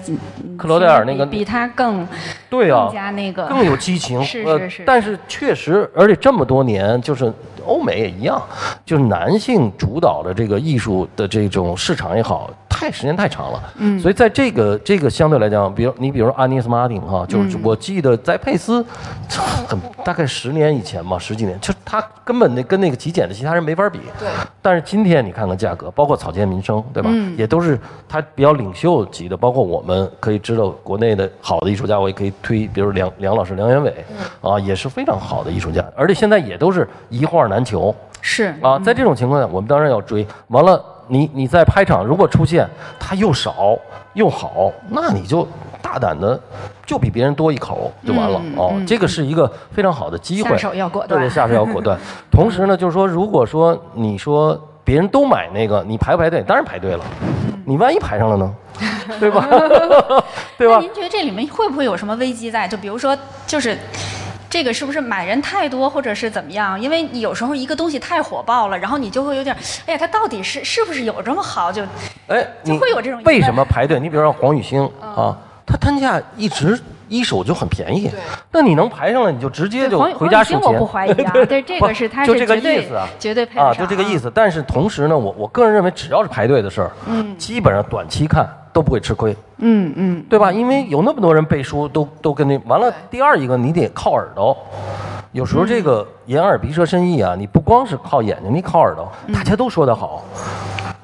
[0.57, 2.07] 克罗戴尔那个比他更
[2.49, 4.23] 对啊，更加那个更有激情。
[4.23, 4.85] 是是是。
[4.87, 7.33] 但是确实，而且这么多年，就是
[7.65, 8.41] 欧美也一样，
[8.85, 12.51] 就是男性主导的这个艺术的这种市场也好。
[12.81, 18.83] 太时间太长了，嗯，所以在这个这个相对来讲，比如你比如说安妮斯马丁哈，就是我记得在佩斯，
[19.69, 24.27] 很大概十年以前吧，十几年，就他根本那跟那个极简的其他人没法比，对。
[24.63, 27.11] 但是今天你看看价格，包括草间弥生，对吧？
[27.37, 27.79] 也都是
[28.09, 33.95] 他比较领袖级的，包括我们可以知道国内的好的艺术家，我也可以推，比如梁梁老师梁元伟，
[34.41, 40.83] 啊，也是非常好的艺术家，而且现在也都是一画难求，是啊，在这种情况下，我们当然要追，完了。
[41.11, 42.65] 你你在拍场如果出现
[42.99, 43.77] 它又少
[44.15, 45.47] 又好，那你就
[45.83, 46.41] 大胆的
[46.87, 48.81] 就比别人多一口就完了哦。
[48.87, 51.21] 这个是一个非常好的机会，下手要果断。
[51.21, 51.99] 对，下手要果断。
[52.31, 56.43] 同时呢，就是说，如果说你说别人都买那个，你排不排队？
[56.47, 57.05] 当然排队了。
[57.67, 58.55] 你万一排上了呢？
[59.19, 59.49] 对吧？
[60.57, 60.79] 对吧？
[60.79, 62.69] 您觉得这里面会不会有什么危机在？
[62.69, 63.77] 就比如说，就是。
[64.51, 66.79] 这个是不是买人太多，或者是怎么样？
[66.79, 71.71] 因为你有时候一个东西太火爆了，然后你就会有点，哎呀，它到底是是不是有这么好？
[71.71, 71.83] 就，
[72.27, 73.23] 哎，就会有这种。
[73.25, 74.01] 为什么排队？
[74.01, 76.79] 你比如说黄雨萱啊，他摊价一直
[77.09, 78.11] 一手就很便宜。
[78.51, 80.61] 那你能排上了，你就直接就黄回家数钱。
[80.61, 84.31] 黄雨欣我不怀疑啊， 对这个是他就是这个绝对意思啊，绝对配得啊，就这个意思。
[84.35, 89.37] 但是同时呢，我我个人认为，只要是排队的事儿，嗯，基本上短期看都不会吃亏。
[89.59, 90.51] 嗯嗯，对吧？
[90.51, 92.93] 因为有那么多人背书，都都跟那完了。
[93.11, 94.57] 第二一个，你得靠耳朵。
[95.33, 100.25] 有时候这个眼耳鼻舌身意啊，你不光是靠眼睛，你靠耳朵，大家都说得好。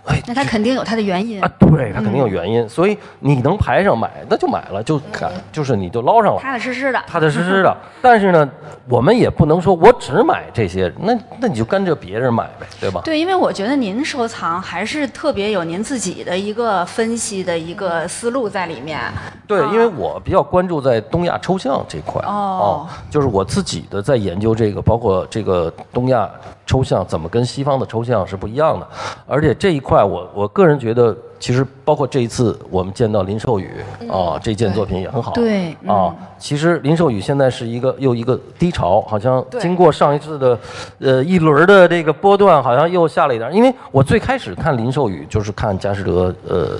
[0.07, 7.03] 哎，那他肯定有他的原因啊，对，他肯定有原因，所以你能排上买，那就买了，就看，就是你就捞上了，踏踏实实的。
[7.07, 7.77] 踏踏实实的。
[8.01, 8.49] 但是呢，
[8.89, 13.01] 我们也不能说我只买这些，那那你就跟着别人买呗，对吧？
[13.05, 19.01] 对，因为我觉得您收藏还是特别有您自己的一个分析的一个思路在里面。
[19.47, 26.31] 对，啊因为我比较关注在东亚抽象这块哦就是我自己的在研究这个，包括这个东亚
[26.67, 28.87] 抽象怎么跟西方的抽象是不一样的，
[29.27, 33.71] 而且这一块我我个人觉得，其实包括这一次我们见到林寿宇
[34.11, 40.59] 啊，这件作品也很好，对啊，其实林寿宇现在是一个又一个低潮，好像经过上一次的
[40.99, 43.53] 呃一轮的这个波段，好像又下了一点儿。
[43.53, 46.79] 因为我最开始看林寿宇就是看佳士得呃。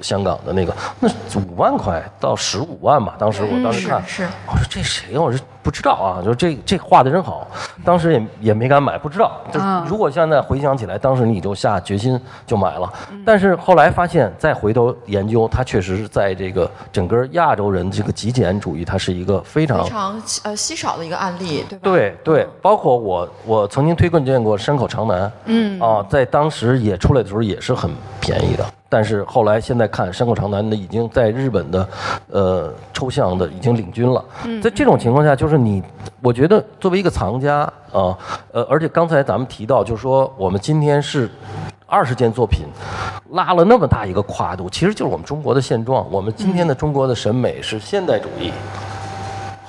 [0.00, 1.08] 香港的那个，那
[1.40, 5.20] 五万块到十五万吧，当时我当时看，是是我说这谁呀？
[5.20, 7.46] 我说不知道啊，就这这画的真好，
[7.84, 9.40] 当时也也没敢买，不知道。
[9.52, 12.90] 就如果现在回想起来，当时你就下决心就买了，
[13.24, 21.82] 但是后来发现，再回头研究，它确实是在这个整个亚洲人这个极简主义，它是一个非常非常呃稀少的一个案例，对吧？
[21.82, 27.90] 对对，包括我我曾经推荐过山口长男，嗯啊，在当时也出来的时候也是很
[28.20, 31.88] 便宜的，但是后来现在看山口长男的已经在日本的
[32.30, 34.24] 呃抽象的已经领军了，
[34.62, 35.82] 在这种情况下，就是你，
[36.22, 37.60] 我觉得作为一个藏家
[37.92, 38.16] 啊，
[38.52, 41.30] 呃，而且刚才咱们提到，就是说我们今天是。
[41.90, 42.66] 二十件作品，
[43.30, 46.06] 拉了那么大一个跨度，其实就是我们中国的现状。
[46.12, 48.52] 我们今天的中国的审美是现代主义，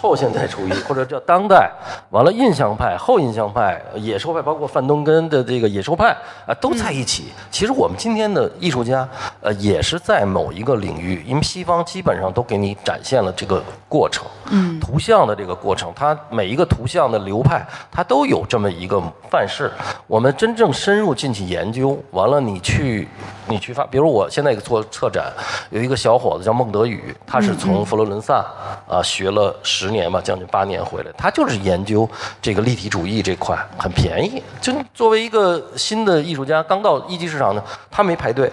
[0.02, 1.70] 后现代主义 或者叫当代，
[2.10, 6.16] 完了印象派、后印象派、野兽派，包括范东根的这个野兽派
[6.48, 7.26] 啊，都在一起。
[7.52, 9.06] 其实我们今天的艺术家，
[9.42, 19.70] 呃，也是在某一个领域，因为西方基本上都给你展现了这个过程，嗯，图像的这个过程，它每一个图像的流派，它都有这么一个范式。
[20.08, 23.08] 我们真正深入进去研究，完了你去。
[23.50, 25.34] 你去发，比如我现在做策展，
[25.72, 28.46] 有一个小伙子叫孟德宇，他是从佛罗伦萨
[28.88, 32.08] 啊学了十年吧，将近八年回来，他就是研究
[32.42, 34.42] 这个立体主义这块，很便宜。
[34.62, 38.52] 就作为一个新的艺术家，刚到一级市场呢，他没排队，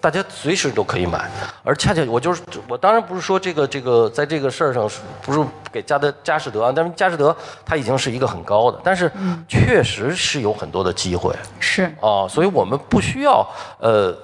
[0.00, 1.28] 大家随时都可以买。
[1.64, 5.40] 而恰恰我就是我当然不是说这个这个在这个事儿上是不是
[5.72, 7.34] 给加德佳士得啊，但是佳士得
[7.64, 9.10] 他已经是一个很高的，但是
[9.48, 11.34] 确实是有很多的机会。
[11.58, 13.46] 是啊，所以我们不需要
[13.78, 14.16] 呃，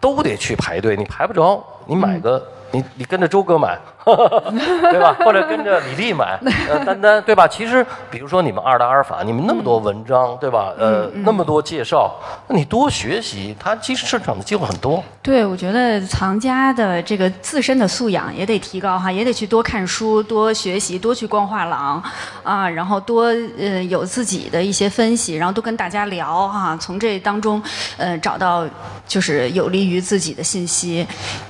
[0.00, 2.42] 都得去排队，你排不着，你买个。
[2.72, 5.14] 你你跟着周哥买， 对吧？
[5.20, 7.46] 或者跟着李丽买，呃，丹丹，对吧？
[7.46, 10.72] 其实，比如说你们二大阿尔法，你们那么多文章，对吧？
[10.78, 12.18] 呃，那么多介绍，
[12.48, 15.02] 那你多学习，它其实市场的机会很多。
[15.22, 22.02] 对，我觉得藏家的这个自身的素养也得提高哈，也得去多看书、多学习、多去逛画廊，
[22.42, 23.26] 啊，然后多
[23.58, 27.62] 呃有自己的一些分析，然后多跟大家聊哈，从这当中
[27.98, 28.66] 呃找到
[29.06, 31.06] 就是有利于自己的信息，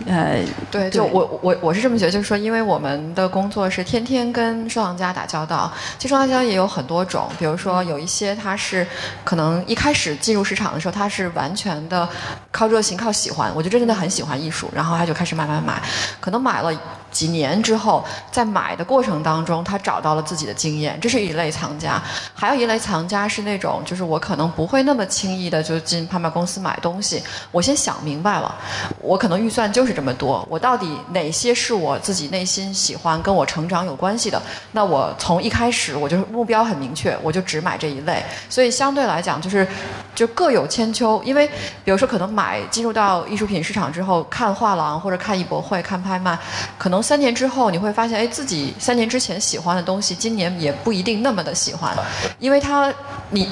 [0.07, 8.87] 呃，对，就我我我是这么觉得，就是说，因为我们的工作是天天跟收藏家打交道，其实收藏家也有很多种，比如说有一些他是
[9.25, 12.09] 可能一开始进入市场的时候，他是完全的
[12.51, 15.83] 靠热情、靠喜欢，我就真的很喜欢艺术，然后他就开始买买买，
[16.19, 16.73] 可能买了。
[17.13, 22.03] 几年之后，在买的过程当中，他找到了自己的经验，这是一类藏家；
[22.35, 28.55] 还有一类藏家是那种，就是我可能不会那么轻易的就进拍卖公司买东西，我先想明白了，
[29.01, 34.41] 我可能预算就是这么多，我到底哪些是我自己内心喜欢、跟我成长有关系的？
[34.73, 38.25] 那我从一开始我就目标很明确，我就只买这一类。
[38.49, 39.67] 所以相对来讲，就是
[40.15, 41.23] 就各有千秋。
[41.25, 41.47] 因为
[41.85, 46.39] 比如说，可能买进入到艺术品市场之后，看画廊或者看艺博会、看拍卖，
[46.79, 51.95] 可能三年之后你会发现，哎，自己三年之前喜欢的东西，今年也不一定那么的喜欢，
[52.39, 52.93] 因为它
[53.31, 53.49] 你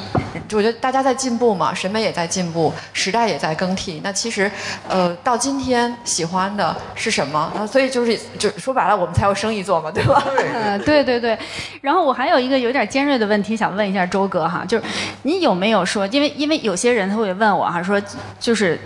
[0.52, 4.00] 我觉得大家在进步嘛，审美也在进步，时代也在更替。
[4.04, 4.50] 那其实
[4.88, 7.52] 呃，到今天喜欢的是什么？
[7.56, 10.22] 啊所以就是就说白了，我们才有生意做嘛，对吧？
[10.54, 11.38] 嗯，对对对，
[11.80, 14.84] 然后我还有一个有点尖锐的问题想问一下周哥哈，就是
[15.22, 18.00] 你有没有说，因为因为有些人他会问我哈，说
[18.38, 18.78] 就是。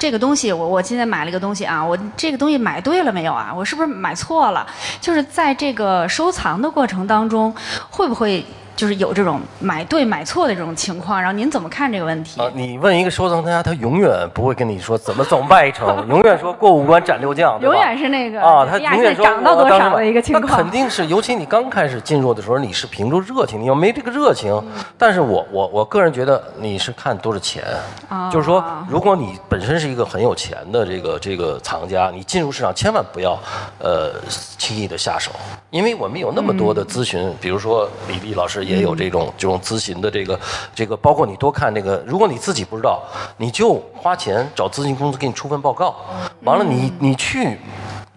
[0.00, 3.52] 这个东西，我我今天买了一个东西啊，我这个东西买对了没有啊？
[3.54, 4.66] 我是不是买错了？
[4.98, 7.54] 就是在这个收藏的过程当中，
[7.90, 8.42] 会不会
[8.76, 12.40] 就是有这种买对买错的这种情况，然后您怎么看这个问题？
[12.40, 24.84] 啊，你问一个收藏家，他永远不会跟你说怎么走外城， 永远说过五关斩六将，永远是那个啊，他永远说涨到多少的一个情那况肯定是，尤其你刚开始进入的时候，你是凭着热情，你要没这个热情，嗯。
[24.96, 27.62] 但是我我我个人觉得你是看多少钱，
[28.08, 28.30] 啊。
[28.30, 33.38] 就是说，如果你本身是一个很有钱的这个这个藏家，你进入市场千万不要
[33.78, 34.12] 呃
[34.56, 35.30] 轻易的下手，
[35.70, 40.38] 因为我们有那么多的咨询，比如说李丽老师也有这种、这种咨询的这个
[40.74, 43.02] 这个，包括你多看这个，如果你自己不知道，
[43.36, 45.96] 你就花钱找咨询公司给你出份报告，
[46.42, 47.58] 完了你你去。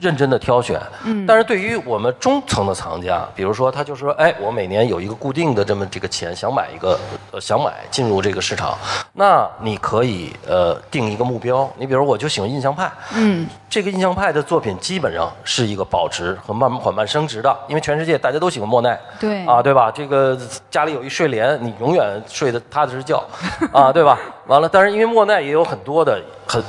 [0.03, 6.99] 认真的挑选，嗯，但是对于我们中层的藏家，比如说他就说，哎，我每年有一个固定的这么这个钱，想买一个，
[7.31, 8.77] 呃，想买进入这个市场，
[9.13, 19.45] 那你可以呃定一个目标，你比如我就喜欢印象派，嗯，这个印象派的作品基本上是一个保值和慢慢缓慢升值的，因为全世界大家都喜欢莫奈，对。
[19.45, 19.89] 啊，对吧？
[19.89, 20.37] 这个
[20.69, 23.23] 家里有一睡莲，你永远睡得踏实觉，
[23.71, 24.19] 啊，对吧？
[24.47, 26.61] 完了，但是因为莫奈也有很多的很，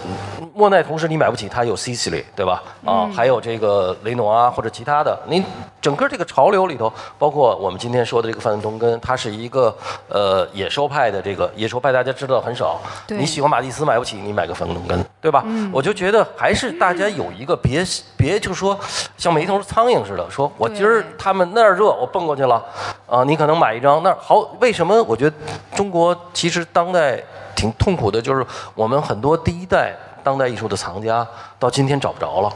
[0.55, 2.63] 莫奈同时你买不起，它有 Sicily，对吧？
[2.85, 5.45] 啊，还有这个雷诺啊或者其他的，你
[5.81, 9.77] 整个这个潮流里头，包括我们今天说的这个范东根，他是一个
[10.09, 12.81] 呃野兽派的这个野兽派，大家知道很少。
[13.07, 15.45] 对你喜欢马蒂斯买不起，你买个范东根，对吧？
[15.73, 17.85] 我就觉得还是大家有一个别
[18.17, 18.79] 别就说
[19.17, 22.65] 像没头苍蝇似的，说我今儿他们那儿热，我蹦过去了，
[23.07, 25.03] 啊，你可能买一张那儿好，为什么？
[25.03, 25.37] 我觉得
[25.75, 27.23] 中国其实当代
[27.55, 31.27] 挺痛苦的，就是我们很多第一代当代艺术的藏家
[31.59, 32.53] 到今天找不着了，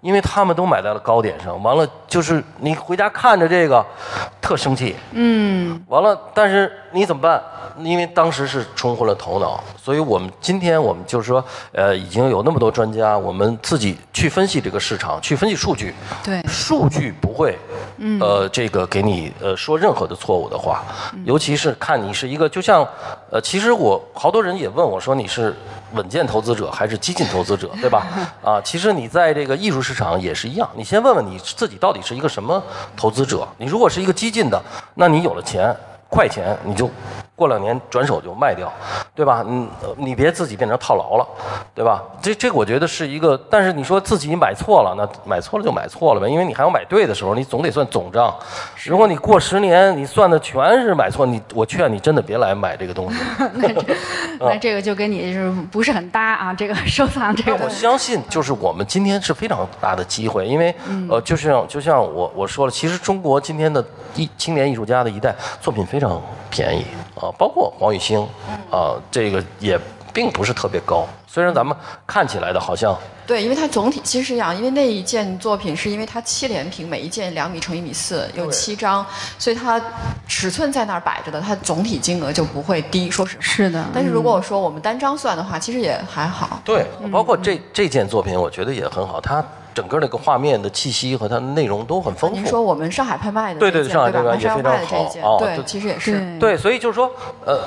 [0.00, 3.82] 因为他们都买在了高点上，完了就是你回家看着这个，
[4.38, 7.42] 特生气，嗯，完了，但是你怎么办？
[7.78, 11.42] 因为当时是冲昏了头脑，所以我们今天我们就是说，
[11.72, 17.58] 呃，已经有那么多专家，我们自己去分析这个市场，去分析数据，对，数据不会，
[18.20, 20.84] 呃，这个给你呃说任何的错误的话，
[21.24, 22.86] 尤其是看你是一个，就像，
[23.30, 25.56] 呃，其实我好多人也问我说你是
[25.94, 28.06] 稳健投资者还是激进投资者，对吧？
[28.44, 32.62] 啊，其实你在这个艺术市场也是一样，你先问问你自己到底是一个什么
[32.96, 33.48] 投资者。
[33.56, 34.62] 你如果是一个激进的，
[34.94, 35.74] 那你有了钱。
[36.14, 36.90] 快钱你就
[37.42, 38.72] 过两年转手就卖掉，
[39.16, 39.44] 对吧？
[39.48, 41.26] 嗯，呃你别自己变成套牢了，
[41.74, 42.00] 对吧？
[42.22, 48.32] 这这我觉得是一个，但是你说自己买错了，那买错了就买错了呗，因为你还要买对的时候，你总得算总账。
[48.84, 53.18] 如果你过十年你算的全是买错，你我劝你真的别来买这个东西。
[54.38, 56.54] 那这个就跟你是不是很搭啊？
[56.54, 60.74] 这个收藏这个，我相信，就是我们今天是非常大的机会，因为
[61.08, 63.84] 呃，就像就像我我说了，其实中国今天的
[64.14, 66.20] 艺青年艺术家的一代作品非常
[66.50, 66.84] 便宜
[67.14, 68.20] 啊，包括黄宇星
[68.70, 69.78] 啊，这个也
[70.12, 71.76] 并不是特别高，虽然咱们
[72.06, 79.06] 看起来的好像对，因为它总体其实是这样，因为那一件作品是因为它七连屏，每一件两米乘一米四，有七张，
[79.38, 79.80] 所以它
[80.26, 83.10] 尺寸在那儿摆着的，它总体金额就不会低。
[83.10, 86.60] 说实话，是的但是如果我说我们单张算的话，其实也还好。
[86.64, 89.42] 对，包括这这件作品，我觉得也很好，它
[89.74, 92.36] 整个那个画面的气息和它的内容都很丰富。
[92.36, 94.38] 您说我们上海拍卖的对对上海这个对吧？
[94.38, 96.12] 上海也非常好哦，对对，其实也是。
[96.12, 97.10] 对对，所以就是说，
[97.44, 97.60] 呃，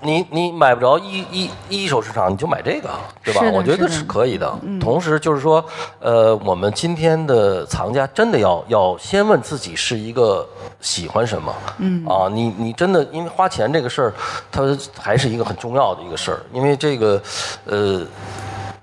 [0.00, 2.90] 你你买不着一一一手市场，你就买这个，
[3.24, 4.52] 对吧我觉得是可以的。
[4.80, 5.64] 同时就是说，
[6.00, 10.46] 呃，我们今天的藏家真的要要先问自己是一个
[10.80, 14.14] 喜欢什么，嗯啊，你你真的因为花钱这个事儿，
[14.50, 14.62] 它
[14.98, 17.22] 还是一个很重要的一个事儿，因为这个，
[17.66, 18.02] 呃，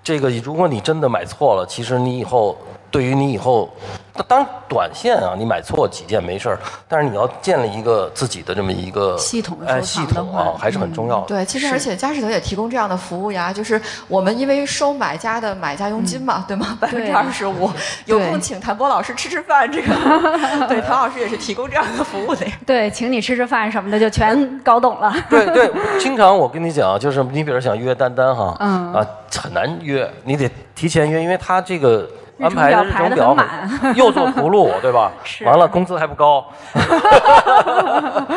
[0.03, 2.57] 这个如果你真的买错了，其实你以后。
[2.91, 3.69] 对于你以后，
[4.15, 11.27] 那当然短线啊，你买错几件没事儿，但是你要建立一个自己的这么一个系统哎，系统啊，还是很重要的。
[11.27, 16.75] 对，其实而且佳士得也提供这样的服务呀，就是我们因为收买家的买家佣金嘛，对吗？
[16.81, 17.69] 百分之二十五，
[18.05, 22.53] 有空请谭波老师吃吃饭，这个对谭老师也是提供这样的服务的呀。
[22.65, 25.13] 对，请你吃吃饭什么的就全搞懂了。
[25.29, 32.09] 对对，经常我跟你讲，就是你比如想约丹丹哈，嗯啊，很难约，你得提前约，因为他这个。
[32.39, 33.37] 安排的日日程表
[33.95, 35.11] 又做图录，对吧？
[35.23, 36.45] 是完了，工资还不高，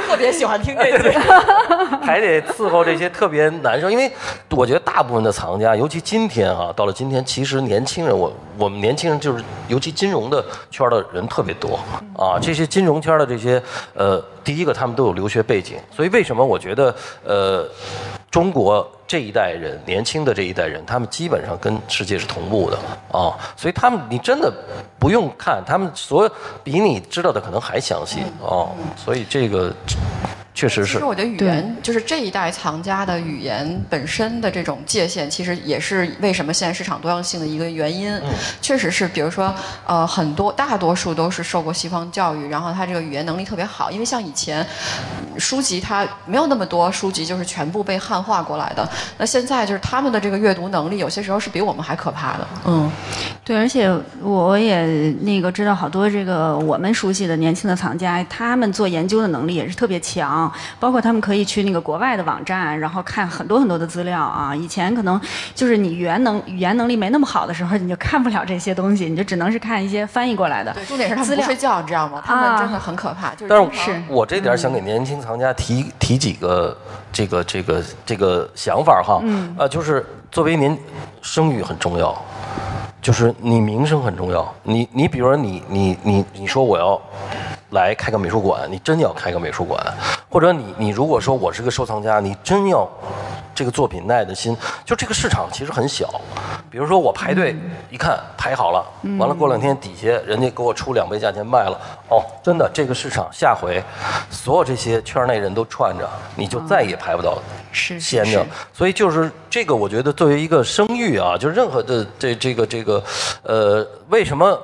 [0.09, 1.18] 特别喜欢听这句。
[2.03, 3.88] 还得伺候这些特别难受。
[3.90, 4.11] 因为
[4.50, 11.78] 我觉得大部分的藏家，尤其今天啊，到了今天，其实年轻人，我我们年轻人就是，尤其金融的圈的人特别多
[12.16, 12.38] 啊。
[12.40, 13.62] 这些金融圈的这些，
[13.94, 16.94] 呃，第一个他们都有留学背景，所以为什么我觉得，
[17.24, 17.64] 呃，
[18.33, 22.78] 中国这一代人，年轻的这一代人，他们基本上跟世界是同步的
[23.12, 23.37] 啊。
[23.59, 24.51] 所以他们，你真的
[24.99, 26.33] 不用看，他们所有
[26.64, 28.72] 比你知道的可能还详细啊。
[28.97, 29.70] 所以这个。
[30.55, 30.92] 确实是。
[30.92, 38.12] 其实我觉得语言就是这一代藏家的语言本身的这种界限，其实也是为什么现在市场多样性的一个原因。
[38.12, 38.30] 嗯，
[38.61, 39.55] 确实是，比如说
[39.86, 43.90] 呃，很多大多数都是受过西方教育，然后他这个语言能力特别好。
[43.90, 44.66] 因为像以前
[45.38, 48.88] 书籍它没有那么多书籍，就是全部被汉化过来的。
[49.18, 52.46] 那现在就是他们的这个阅读能力，有些时候是比我们还可怕的。
[52.66, 52.90] 嗯，
[53.44, 53.90] 对，而且
[54.22, 54.84] 我也
[55.22, 60.41] 那个知道好多这个我们熟悉的年轻的藏家，他们做研究的能力也是特别强，
[60.80, 64.55] 包括他们可以去那个国外的网站，然后看很多很多的资料啊。
[64.55, 65.20] 以前可能
[65.55, 70.72] 就是你语言能语言能力没那么好的时候，你就看不了这些东西，你就只能是看一些翻译过来的。
[70.72, 72.22] 对，重点是他们不睡觉，你知道吗？
[72.24, 73.30] 他们真的很可怕。
[73.34, 76.76] 就是，但是我这点想给年轻藏家提提几个
[77.12, 79.20] 这个这个这个想法哈。
[79.22, 79.55] 嗯。
[79.59, 80.76] 呃，就是作为您
[81.20, 82.16] 声誉很重要。
[83.03, 86.99] 就是你名声很重要，你你比如说你你你你说我要
[87.70, 89.78] 来开个美术馆，你真要开个美术馆，
[90.30, 92.89] 或者你你如果说我是个收藏家，你真要
[93.55, 96.09] 这个作品耐的心，就这个市场其实很小。
[96.70, 97.55] 比如说我排队
[97.90, 98.84] 一看排好了，
[99.18, 101.78] 完了过两天底下人家给我出两倍价钱卖了，
[102.09, 103.82] 哦，真的这个市场下回
[104.30, 107.36] 所有这些圈内人都串着，你就再也排不到。
[107.74, 113.03] 是先着，所以就是这个，我觉得作为一个声誉啊，就任何的这这个这个，
[113.42, 114.59] 呃，为什么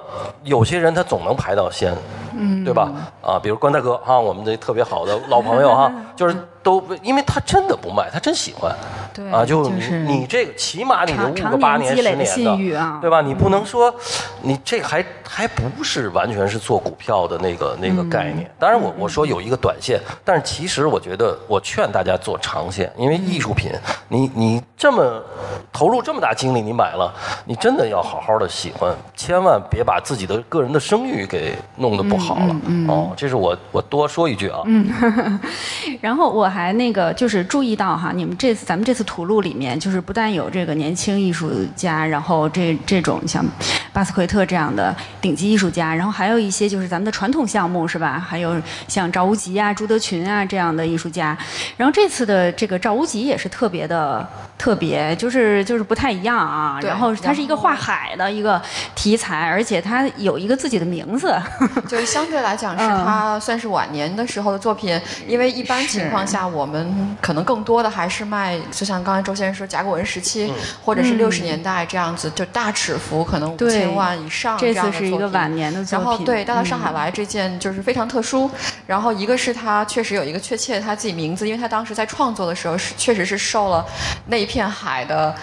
[0.45, 1.95] 有些人他总能排到先，
[2.34, 2.91] 嗯，对吧？
[3.22, 6.34] 啊，比如关大哥哈，我们这特别好的老朋友哈， 就是。
[6.69, 8.71] 都因为他真的不卖，他真喜欢，
[9.14, 13.23] 对啊，就你你这个起码你得捂个八年十年的，对吧？
[13.23, 13.95] 你不能说
[14.43, 18.51] 你这还还不是完全是做股票的那个那个概念。
[18.59, 23.73] 当然我我说有一个短线，但是其实我觉得我劝大家做长线，因为艺术品
[24.09, 25.25] 你你这么
[25.73, 27.11] 投入这么大精力你买了，
[27.47, 32.55] 你真的要好好的喜欢，千万别把自己的个人的声誉给弄得不好了
[32.89, 33.14] 哦。
[33.16, 35.41] 这是我我多说一句啊，嗯，
[36.03, 36.57] 然后我还。
[36.59, 43.44] 还那个就是注意到哈，你们这次咱们这次图录里面，就是不但有这个年轻艺术家，然后这这种像
[43.92, 48.18] 巴斯奎特这样的顶级艺术家，然后还有一些就是咱们的传统项目是吧？
[48.28, 51.38] 还有像赵无极啊、朱德群啊这样的艺术家。
[51.76, 54.28] 然后这次的这个赵无极也是特别的
[54.59, 56.80] 特别，就是就是不太一样啊。
[56.82, 58.61] 然后他是一个画海的一个
[58.96, 61.32] 题材，而且他有一个自己的名字，
[61.86, 66.38] 就是相对来讲是他算是晚年的时候的作品，因为一般情况下。
[66.47, 70.53] 我们可能更多的还是卖，就像刚才周先生说，甲骨文时期，
[70.84, 75.01] 或者是六十年代这样子，就大尺幅，可能五千万以上这样的作品。
[75.01, 76.07] 这次是一个晚年的作品。
[76.07, 78.51] 然后对，带到上海来这件就是非常特殊。
[78.86, 83.84] 然后一个是他确实有一个确切他自己名字，因为他当时在创作的时候是确实是受了
[84.26, 85.34] 那一片海的。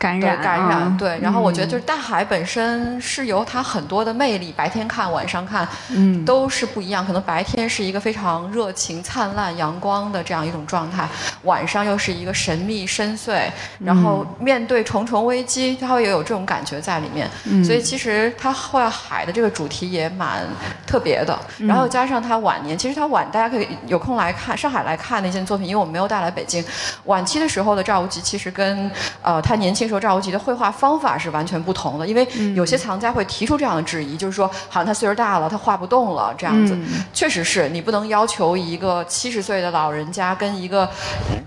[0.00, 1.18] 感染，感染，对。
[1.20, 7.06] 然后我觉得就是大海本身是有它很多的魅力，白天看、晚上看，嗯，都是不一样。
[7.06, 11.08] 可能白天是一个非常热情、灿烂、阳光的这样一种状态，
[11.42, 13.50] 晚上又是一个神秘、深邃，
[13.80, 17.28] 然后面对重重危机，他会有这种感觉在里面。
[17.64, 20.46] 所以其实他画海的这个主题也蛮
[20.86, 21.36] 特别的。
[21.58, 26.64] 然后加上他晚年，其实他晚，大家可以有空来看上海来看那件作品，因为我们没有带来北京。
[27.06, 28.88] 晚期的时候的赵无极，其实跟
[29.20, 29.80] 呃他年轻。
[29.90, 32.24] 时候赵无极的绘画方法是完全不同的，因为
[32.54, 36.78] 有些藏家会提出这样的质疑，就是说，好像他岁数大了，他画不动了这样子。
[37.12, 40.88] 确实是你不能要求一个七十岁的老人家家跟一个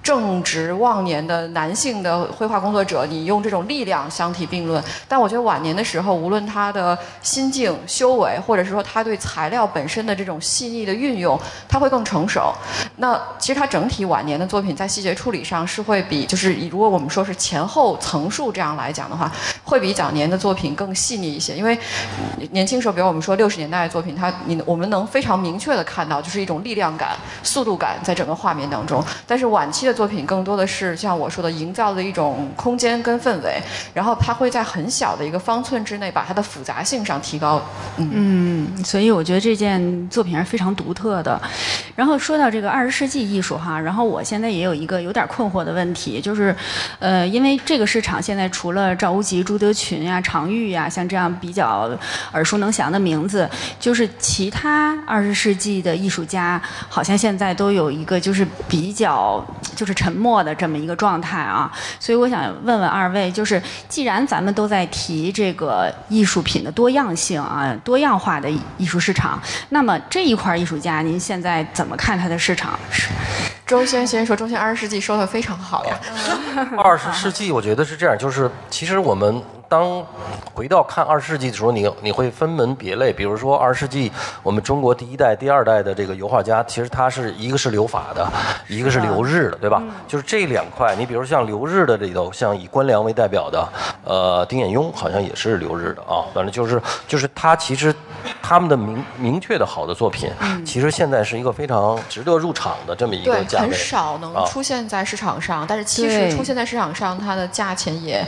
[0.03, 4.83] 正值旺年的男性的绘画工作者，你用这种力量相提并论。
[5.07, 12.53] 但我觉得晚年的时候，无论他的心境、修为，或者是说他对材料本身的这种细腻的运用，他会更成熟。
[12.97, 18.33] 那其实他整体晚年的作品在细节处理上是会比，就是如果我们说是前后层。
[18.33, 19.31] 数这样来讲的话，
[19.63, 21.55] 会比早年的作品更细腻一些。
[21.55, 21.77] 因为
[22.49, 29.03] 年轻时候，比如我们说六十年代的作品，它你我们能非常明确的看到，就是一种力量感、速度感在整个画面当中。
[29.27, 33.61] 但是晚期的作品更多的是像我说的，营造的一种空间跟氛围，
[33.93, 37.61] 然后它会在很小的一个方寸之内，把它的复杂性上提高。
[37.97, 41.39] 嗯，所以我觉得这件作品是非常独特的。
[41.95, 46.55] 然后说到这个二十世纪艺术哈，然后我现在也有一个有点困惑的问题，就是
[46.99, 48.13] 呃，因为这个市场。
[48.23, 51.89] 现在除了赵无极、朱德群呀、常玉呀，像这样比较
[52.31, 53.49] 耳熟能详的名字，
[53.79, 59.43] 就是其他二十世纪的艺术家，好像现在都有一个就是比较
[59.75, 61.71] 就是沉默的这么一个状态啊。
[61.99, 72.77] 所以我想问问二位，就是既然咱们都在提这个艺术品的多样性啊、多样化的艺术市场，那么这一块艺术家，您现在怎么看它的市场？
[72.89, 73.09] 是？
[73.65, 75.97] 周先先说，周先二十世纪说的非常好呀。
[76.77, 79.41] 二十世纪，我觉得是这样，就是其实我们。
[79.73, 80.05] 当
[80.53, 84.11] 回到看二十世纪的时候，你你会分门别类，比如说二十世纪
[84.43, 88.31] 我们中国第一代、第二代的这个油画家，其实他是一个是留法的，
[88.67, 89.81] 一个是留日的，对吧？
[90.07, 93.67] 就是这两块，你比如像留日的里头，像以关良为代表的，
[94.05, 97.91] 呃，丁衍雍好像也是留日的啊，反正就是就是他其实
[98.43, 100.29] 他们的明明确的好的作品，
[100.65, 104.43] 其实现在是一个非常值得入场的这么一个，价位，很少能啊。
[104.45, 108.21] 出现在市场上，但是其实出现在市场上，它的价钱也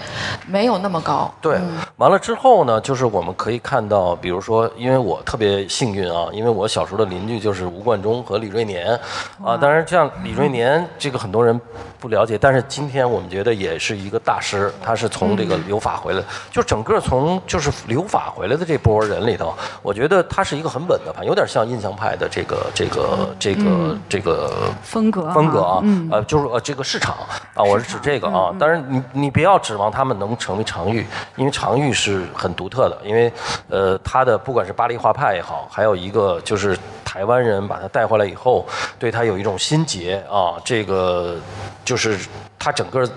[0.48, 1.30] 没有那么高。
[1.42, 1.60] 对，
[1.98, 8.98] 完了之后呢，就是我们可以看到，比如说，因为我特别幸运啊，因为我小时候的邻居就是吴冠中和李瑞年，
[9.44, 11.60] 啊，当然像李瑞年这个很多人
[12.00, 24.52] 不了解，但是今天我们觉得也是一个大师，他是从这个留法回来，就整个从就是留法回来的这波人里头，我觉得他是一个很稳的盘，有点像印象派的这个这个这个这个
[24.84, 27.16] 风格风格啊，嗯呃，就是呃这个市场
[27.54, 28.54] 啊，我是指这个啊。
[28.60, 33.32] 当然你你不要指望他们能成为常玉，因为常玉是很独特的，因为
[33.70, 38.66] 呃他的不管是巴黎画派也好，还有一个就是台湾人把他带回来以后，
[39.00, 41.36] 对他有一种心结啊，这个
[41.84, 42.18] 就是。
[42.58, 43.08] 他整个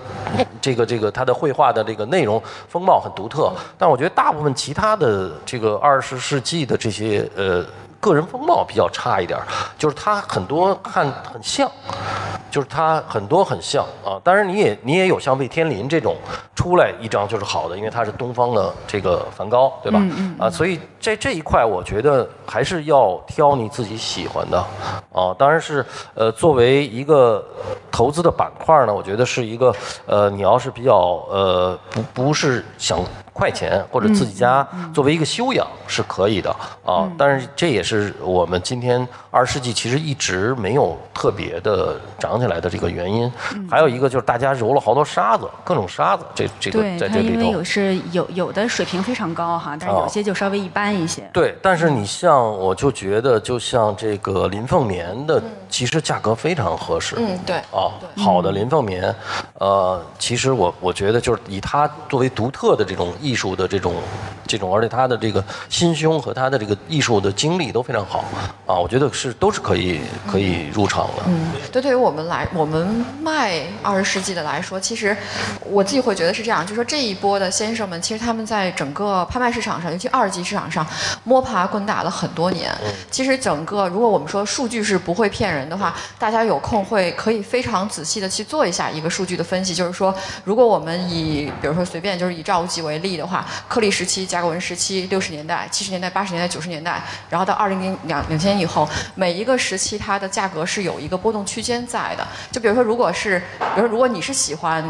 [0.61, 7.65] 这个这个他的绘画的这个内容风貌很独特，但我觉得大部分其他的这个二十世纪的这些呃
[7.99, 9.45] 个人风貌比较差一点儿，
[9.77, 11.69] 就是他很多看很像，
[12.49, 14.19] 就是他很多很像啊。
[14.23, 16.15] 当然你也你也有像魏天林这种
[16.55, 20.01] 出来一张就是好的，因为他是东方的这个梵高，对吧？
[20.39, 24.57] 啊，所以在这一块，我觉得还是要挑你自己喜欢的
[25.11, 25.35] 啊。
[25.37, 27.43] 当然是呃，作为一个
[27.91, 29.73] 投资的板块呢，我觉得是一个
[30.05, 30.95] 呃，你要是比较
[31.29, 32.99] 呃不不是想
[33.39, 36.53] 快钱或者自己家作为一个修养是可以的
[36.85, 43.31] 啊，但是这也是我们今天二十世纪其实一直没有特别的涨起来的这个原因。
[43.69, 51.29] 还有一个就是大家揉了好多沙子，各种沙子，这这个在这里头有是有有的水平非常高哈，但是有些就稍微一般一些。
[51.31, 57.15] 对，但是你像，我就觉得，就像这个林凤眠的，其实价格非常合适。
[57.19, 57.57] 嗯，对。
[57.71, 59.13] 啊，好的林凤眠，
[59.59, 63.93] 呃，其实我我觉得就是以他作为独特的这种艺术的这种
[64.47, 68.25] 这种，而且他的这个心胸和他的这个艺术的经历都非常好
[68.65, 71.23] 啊，我觉得是都是可以可以入场的。
[71.27, 75.15] 嗯，对，对于我们来，我们卖二十世纪的来说，其实
[75.65, 80.85] 我自己会觉得是这样，就说这一波的先生们，其实他们在整个拍卖市场上，尤其二级市场上
[81.25, 82.71] 摸爬滚打了很多年。
[82.85, 90.13] 嗯其实整个，如果我们说数据是不会骗人的话，大家有空会可以非常仔细的去做一下一个数据的分析，就是说，
[90.43, 102.27] 如果我们以比如说随便就是以赵无极为例的话，克利时期、甲骨文时期、六十年代、七十年代、八十年代、九十年代，然后到二零零两两千年以后，每一个时期它的价格是有一个波动区间在的。
[102.51, 104.83] 就比如说，如果是，比如说如果你是喜欢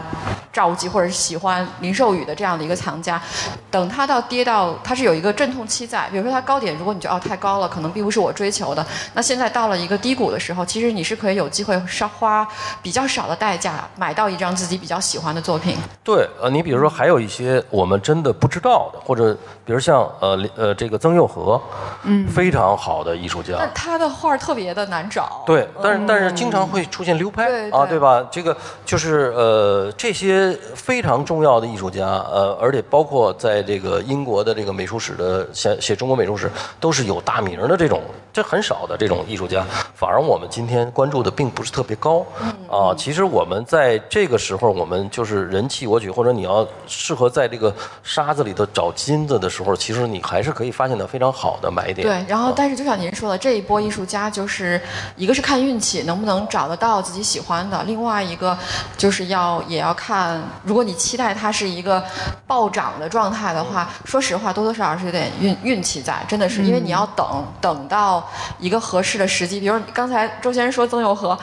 [0.52, 3.22] 赵无极或者是喜欢林寿宇的这样的一个藏家，
[3.70, 12.48] 等它到跌到它是有一个阵痛期在，比如说它高点，如果你觉得哦太高了，可能并不是我追求的，那现在到了一个低谷的时候，其实你是可以有机会稍花
[12.82, 15.78] 比较少的代价买到一张自己比较喜欢的作品。
[16.04, 21.62] 对，呃，你比如说还有一些我们真的不知道的，或者比如像呃呃这个曾佑和，
[22.04, 23.54] 嗯，非常好的艺术家。
[23.60, 25.44] 那他的画儿特别的难找。
[25.46, 28.28] 对，但是但是经常会出现流拍啊，对吧？
[28.32, 28.56] 这个
[28.86, 38.02] 就是呃这些非常重要的艺术家，呃，而且包括在这个英国的这个美术史的写写中国美术史，都是有大名的这种，
[38.32, 39.66] 这很少的这种艺术家，
[39.96, 42.26] 反而我们今天关注的并不是特别高
[42.70, 42.94] 啊。
[42.98, 47.74] 其实我们在这个时候，我们就是人气我举，或者你要适合在这个
[48.04, 52.08] 沙子里头找金子的时候，其实你还是可以发现到非常好的买点。
[52.08, 54.80] 对，然后啊但是就像您说的，这一波艺术家就是
[55.16, 58.58] 一个是看运气能不能找得到自己喜欢的，另外一个
[58.98, 62.04] 就是要也要看，如果你期待它是一个
[62.46, 68.19] 暴涨的状态的话，说实话多多少少是有点运运气在，真的是因为你要等等到
[68.60, 71.38] 一个合适的时机，比如刚才周先生说曾有和。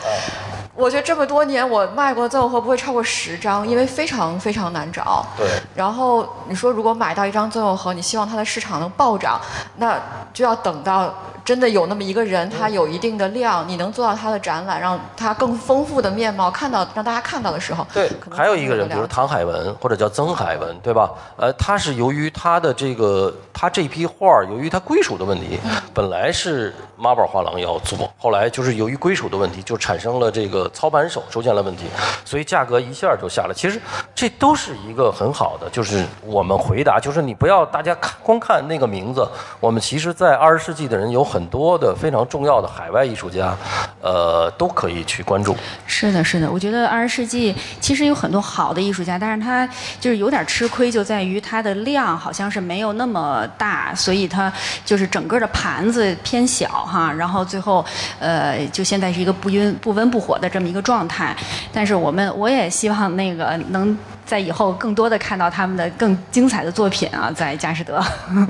[0.77, 5.27] 我觉得这么多年我卖过的曾有和不会超过十张，因为非常非常难找。
[5.37, 5.47] 对。
[5.75, 9.41] 然后你说，如果买到一张曾有和，你希望它的市场能暴涨，
[9.77, 9.99] 那
[10.33, 11.13] 就要等到
[11.45, 21.11] 真的有那么一个人，他有一定的量，你能做到他的展览，让他更丰富的面貌看到，让大家看到的时候，对还有一个人，比如唐海文或者叫曾海文，对吧？
[21.37, 25.59] 呃，他是由于他的这个他这批画儿，由于他归属的问题，
[25.95, 31.85] 本来是妈宝画廊要做，后来就是由于归属的问题，就产生了这个操盘手出现了问题，
[32.25, 33.55] 所以价格一下就下来。
[33.55, 33.81] 其实
[34.15, 39.27] 这都是一个很好的，就是我们回答，就是你不要大家看光看那个名字，
[39.61, 43.57] 我们其实，在二十世纪的人有很多的非常重要的海外艺术家，
[44.01, 45.57] 呃，都可以去关注。
[45.87, 49.69] 是的，是的，我觉得二十世纪其实有很多好的艺术家，但是他
[50.01, 54.53] 就是有点吃亏，就在于他的量好像是没有那么大，所以他
[54.85, 57.85] 就是整个的盘子偏小哈，然后最后
[58.19, 61.37] 呃，就现在是一个不温不温不火的这么一个状态。
[61.73, 63.97] 但是我们我也希望那个能。
[64.27, 68.05] 在以后更多的看到他们的更精彩的作品啊，在佳士得，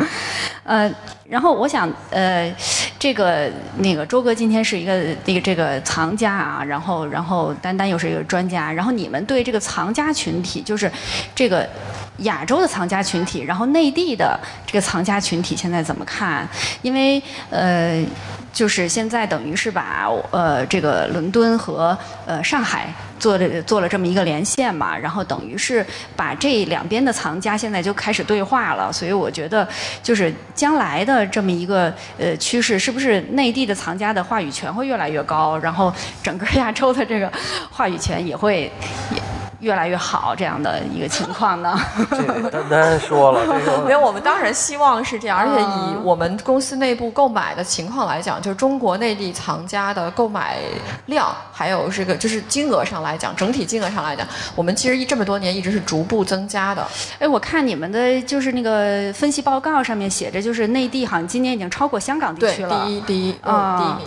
[0.65, 0.91] 呃，
[1.29, 2.51] 然后我想，呃，
[2.99, 3.47] 这个
[3.77, 10.91] 那个周哥今天是一个那个这个藏家啊，然后然后丹丹又是一个专家，然后你们对这个藏家群体，就是
[11.35, 11.69] 这个
[12.21, 16.49] 亚洲的藏家群体，然后内地的这个藏家群体现在怎么看？
[16.81, 18.03] 因为呃。
[18.57, 25.85] 就是现在等于是把呃这个伦敦和呃上海做的做了这么一个连线嘛，然后等于是
[26.17, 29.69] 把这两边的藏家现在就开始对话了，所以我觉得
[30.03, 35.93] 就是将来的这么一个呃趋势，是不是内地的藏家的话语权会越来越高，然后
[36.23, 37.31] 整个亚洲的这个
[37.71, 38.73] 话语权也会
[39.15, 39.21] 也。
[39.61, 41.79] 越来越好这样的一个情况呢？
[42.53, 43.41] 丹丹说了，
[43.87, 50.59] 没有，我们当然希望是这样，而且以我们公司内部购买的情况来讲，就是中国内地藏家的购买
[51.07, 56.87] 量，还有这个就是金额上来讲，整体金额上来讲，我们其实一这么多年一直是逐步增加的。
[57.19, 64.07] 哎，我看你们的就是那个分析报告上面写着，就是内地好像今年已经超过香港地区了，第一，第一，啊，第一名。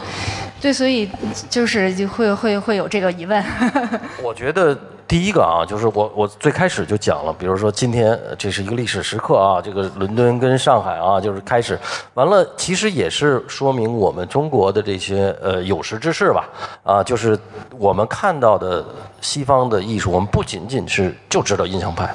[0.61, 1.09] 对，所以
[1.49, 3.43] 就是就会会会有这个疑问。
[4.21, 4.77] 我觉得。
[5.09, 11.79] 第一个啊，就是我我最开始就讲了，比如说今天这是一个历史时刻啊，这个伦敦跟上海啊，就是开始，
[12.13, 16.47] 完了其实也是说明我们中国的这些呃有识之士吧，
[16.83, 17.35] 啊，就是
[17.79, 18.85] 我们看到的
[19.21, 22.13] 西方的艺术，我们不仅仅是就知道印象派，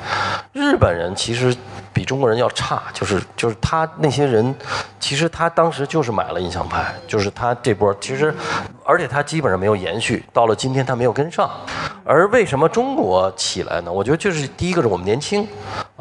[0.53, 1.55] 日本人其实
[1.93, 4.55] 比中国人要差，就是就是他那些人，
[4.99, 8.35] 其实他当时就是买了印象派，就是他这波其实，
[8.85, 11.51] 而且他基本上没有延续，到了今天他没有跟上，
[12.05, 13.93] 而为什么中国起来呢？
[13.93, 15.47] 我觉得就是第一个是我们年轻，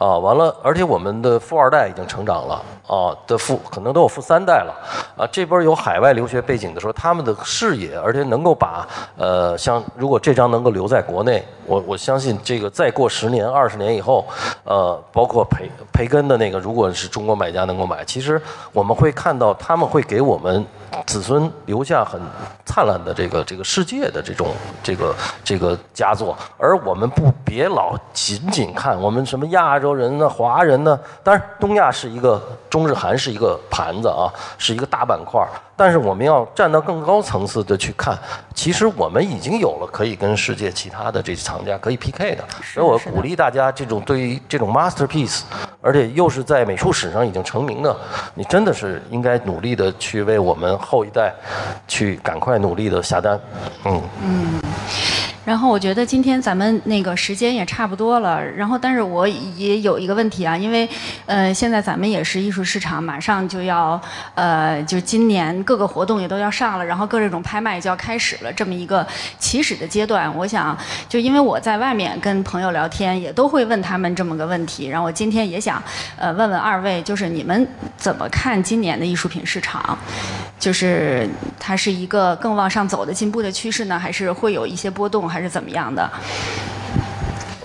[0.04, 4.76] 啊，完了，而且我们的富二代已经成长了，啊，的富可能都有富三代了，
[5.16, 8.86] 啊，这边有海外留学背景的时候，他们的视野，而且能够把，
[9.18, 14.26] 呃，像如果这张能够留在国内，我我相信这个再过十年、二十年以后，
[14.66, 18.42] 呃，包括培培根的那个，如果是中国买家能够买，其实
[18.74, 20.66] 我们会看到他们会给我们。
[21.06, 22.20] 子孙留下很
[22.66, 31.00] 灿烂的这个这个世界的这种这个这个佳作，而我们不别老仅仅看我们什么亚洲人呢、华人呢？
[31.24, 35.46] 当然，东亚是一个中日韩是一个盘子啊，是一个大板块。
[35.76, 38.16] 但是我们要站到更高层次的去看，
[38.54, 42.44] 其实我们已经有了可以跟世界其他的这些藏家可以 PK 的。
[42.62, 45.42] 所以我鼓励大家，这种对于这种 masterpiece，
[45.82, 47.96] 而且又是在美术史上已经成名的，
[48.36, 51.34] 你真的是应该努力的去为我们后一代
[51.88, 53.40] 去赶快努力的下单。
[53.86, 54.02] 嗯。
[54.24, 54.62] 嗯。
[55.46, 60.88] 然后我觉得今天咱们那个时间也差不多了，然后但是我也有一个问题啊，因为
[61.26, 64.00] 呃现在咱们也是艺术市场，马上就要
[64.36, 69.06] 呃就今年各个活动也都要上了，然后各这种拍卖就要开始了，这么一个
[69.38, 70.78] 起始的阶段，我想
[71.10, 75.84] 就因为我在外面跟朋友聊天，也都会问他们这么个问题，然后我今天也想
[76.16, 77.68] 呃问问二位，就是你们
[77.98, 79.98] 怎么看今年的艺术品市场？
[80.58, 81.30] 就是
[81.60, 85.33] 它是一个更往上走的进步的趋势呢，还是会有一些波动？
[85.34, 86.08] 还是怎么样的？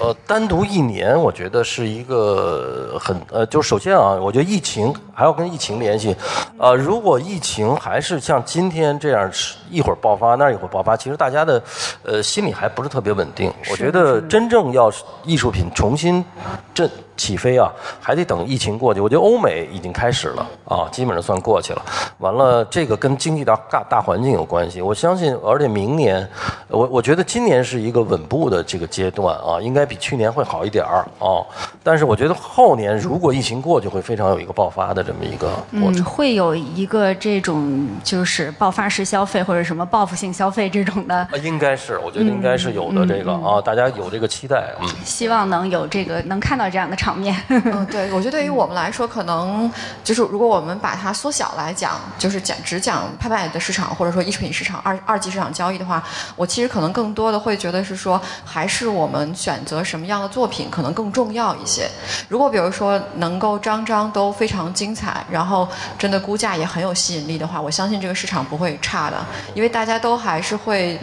[0.00, 6.14] 呃，单独一年，我觉得是一个很呃，就首先啊，我觉得疫情还要跟疫情联系。
[6.56, 9.28] 呃，如果疫情还是像今天这样，
[9.68, 11.60] 一会儿爆发，那一会儿爆发，其实大家的
[12.04, 13.52] 呃心里还不是特别稳定。
[13.68, 14.88] 我觉得真正要
[15.24, 16.24] 艺术品重新
[16.72, 16.88] 振。
[17.18, 17.68] 起飞啊，
[18.00, 19.00] 还得等疫情过去。
[19.00, 21.82] 我觉得欧美已经开始了啊，基本上算过去了。
[22.18, 24.80] 完了，这个跟经济大大大环境有关系。
[24.80, 26.24] 我相信，而且明年，
[26.68, 31.42] 我我觉得今年是一个稳步的这个阶段啊，应该比去年会好一点儿啊。
[31.82, 36.04] 但是我觉得后年如果疫情过去，会非常有一个爆发的这么一个过程。
[36.04, 41.26] 会有一个这种就是爆发式消费或者什么报复性消费这种的。
[41.42, 44.74] 应该是，我觉得应该是有的这个啊，大家有这个期待。
[44.82, 46.98] 嗯，希望能有这个能看到这样的。
[46.98, 49.70] 场面， 嗯，对，我觉得对于我们来说，可能
[50.02, 56.02] 就是如果我们把它缩小来讲，就是讲只讲拍卖的市场，或者说艺术品市场二二级市场交易的话，
[56.34, 61.88] 我其实可能更多的会觉得是说，还是我们选择什么样的作品可能更重要一些。
[62.28, 64.92] 如果比如说能够张张都非常精
[65.30, 65.68] 然后
[65.98, 69.16] 真的估价也很有吸引力的话，我相信这个市场不会差的，
[69.54, 70.98] 因为大家都还是会。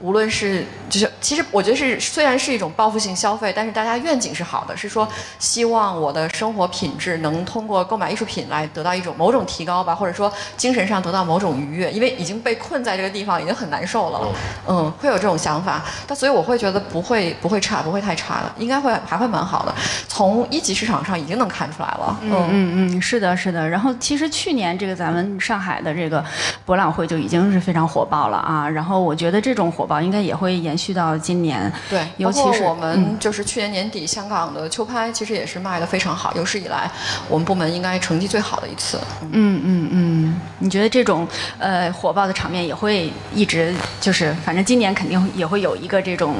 [0.00, 5.06] 无论是就是其实我觉得是虽然是一种报复性消费，但是大家愿景是好的，是说
[5.38, 14.20] 希望我的生活品质能通过购买艺术品来得到一种某种提高吧，或者说精神上得到某种愉悦，因为已经被困在这个地方已经很难受了，
[14.66, 15.84] 嗯，会有这种想法。
[16.06, 19.74] 但所以我会觉得不会不会差，不会太差的，应该会还会蛮好的。
[20.08, 23.68] 从一级市场上已经能看出来了，嗯嗯嗯，是的，是的。
[23.68, 26.24] 然后其实去年这个咱们上海的这个
[26.64, 28.68] 博览会就已经是非常火爆了啊。
[28.68, 31.70] 然后我觉得这种火爆应该也会延续到今年。
[31.90, 36.88] 对，尤其是我们就是去年年底香港的秋拍，其实也是卖的非常好，有史以来
[37.28, 39.00] 我们部门应该成绩最好的一次。
[39.32, 41.26] 嗯嗯嗯，你觉得这种
[41.58, 46.36] 呃火爆的场面也会一直就是，反正今年肯定也会有一个这种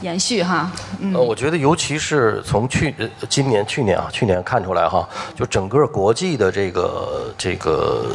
[0.00, 0.72] 延续哈。
[1.00, 2.94] 嗯，我觉得尤其是从去
[3.28, 5.06] 今年去年啊，去年看出来哈，
[5.36, 8.06] 就整个国际的这个这个。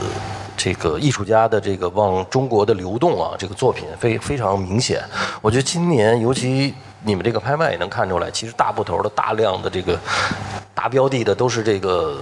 [0.58, 5.04] 这个艺术家的这个往中国的流动啊，这个作品非非常明显。
[5.42, 10.00] 我觉得今年尤其你们这个拍卖也能看出来，其实大部头的大量的这个
[10.74, 12.18] 大标的的都是这个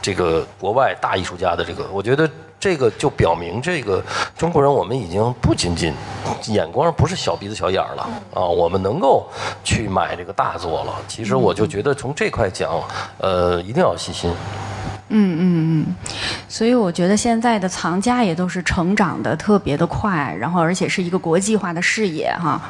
[0.00, 1.88] 这个国外大艺术家的这个。
[1.92, 2.28] 我觉得
[2.60, 4.02] 这个就表明这个
[4.36, 5.94] 中国人我们已经不仅仅
[6.48, 8.02] 眼光不是小鼻子小眼儿了
[8.34, 9.26] 啊，我们能够
[9.64, 10.94] 去买这个大作了。
[11.08, 12.80] 其实我就觉得从这块讲，
[13.18, 14.32] 呃，一定要细心。
[15.10, 15.86] 嗯嗯嗯，
[16.48, 22.60] 所以我觉得现在的藏家也都是成长的特别的快，然后而且是一个国际化的视野哈。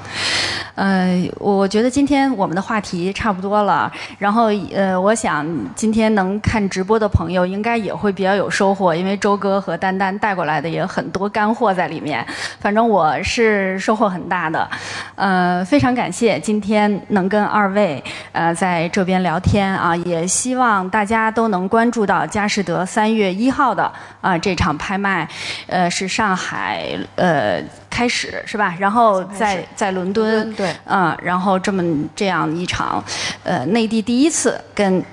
[0.77, 12.25] 呃，我觉得今天我们的话题差不多了，然后呃，我想今天能看直播的朋友应该也会比较有收获，因为周哥和丹丹带过来的也很多干货在里面，
[12.61, 14.69] 反正我是收获很大的。
[15.17, 22.28] 呃，非常感谢今天能跟二位呃在这边聊天啊，也希望大家都能关注到。
[22.29, 25.29] 佳士得三月一号的啊这场拍卖，
[25.67, 28.75] 呃是上海呃开始是吧？
[28.79, 31.83] 然后在在伦敦对，嗯，然后这么
[32.15, 33.03] 这样一场，
[33.45, 35.05] 呃内地第一次跟。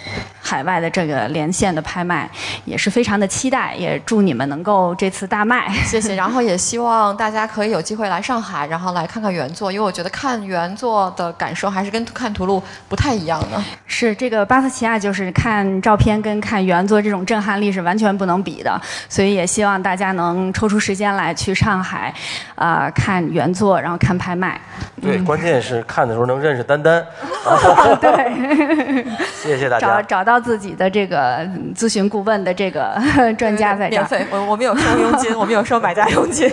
[0.48, 2.30] 海外的这个连线的拍卖
[2.66, 6.14] 也是非常的期待，也祝你们能够这次大卖， 谢谢。
[6.14, 13.60] 然后也希望大家可以有机会来上海，然后来看看原作，因为我觉得看原作的感受还是跟看图录不太一样的。
[13.88, 22.14] 是这个巴斯奇亚，就是看照片跟看原作这种震撼力是完全不能比的，所以也希望大家能抽出时间来去上海，
[22.54, 22.65] 啊
[22.96, 24.62] 看原作，然后看拍卖。
[25.02, 27.06] 对，关键是看的时候能认识丹丹。
[28.00, 29.06] 对，
[29.36, 29.88] 谢谢大家。
[29.88, 30.36] 找找到。
[30.46, 31.44] 自己的这个
[31.76, 32.96] 咨询顾问的这个
[33.36, 36.52] 专家在这儿，免费，我我们有收佣金，我们有收买家佣金。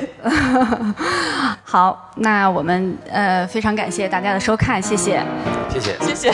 [1.63, 5.21] 好，那我们呃非常感谢大家的收看，谢谢，
[5.69, 6.33] 谢谢，谢谢。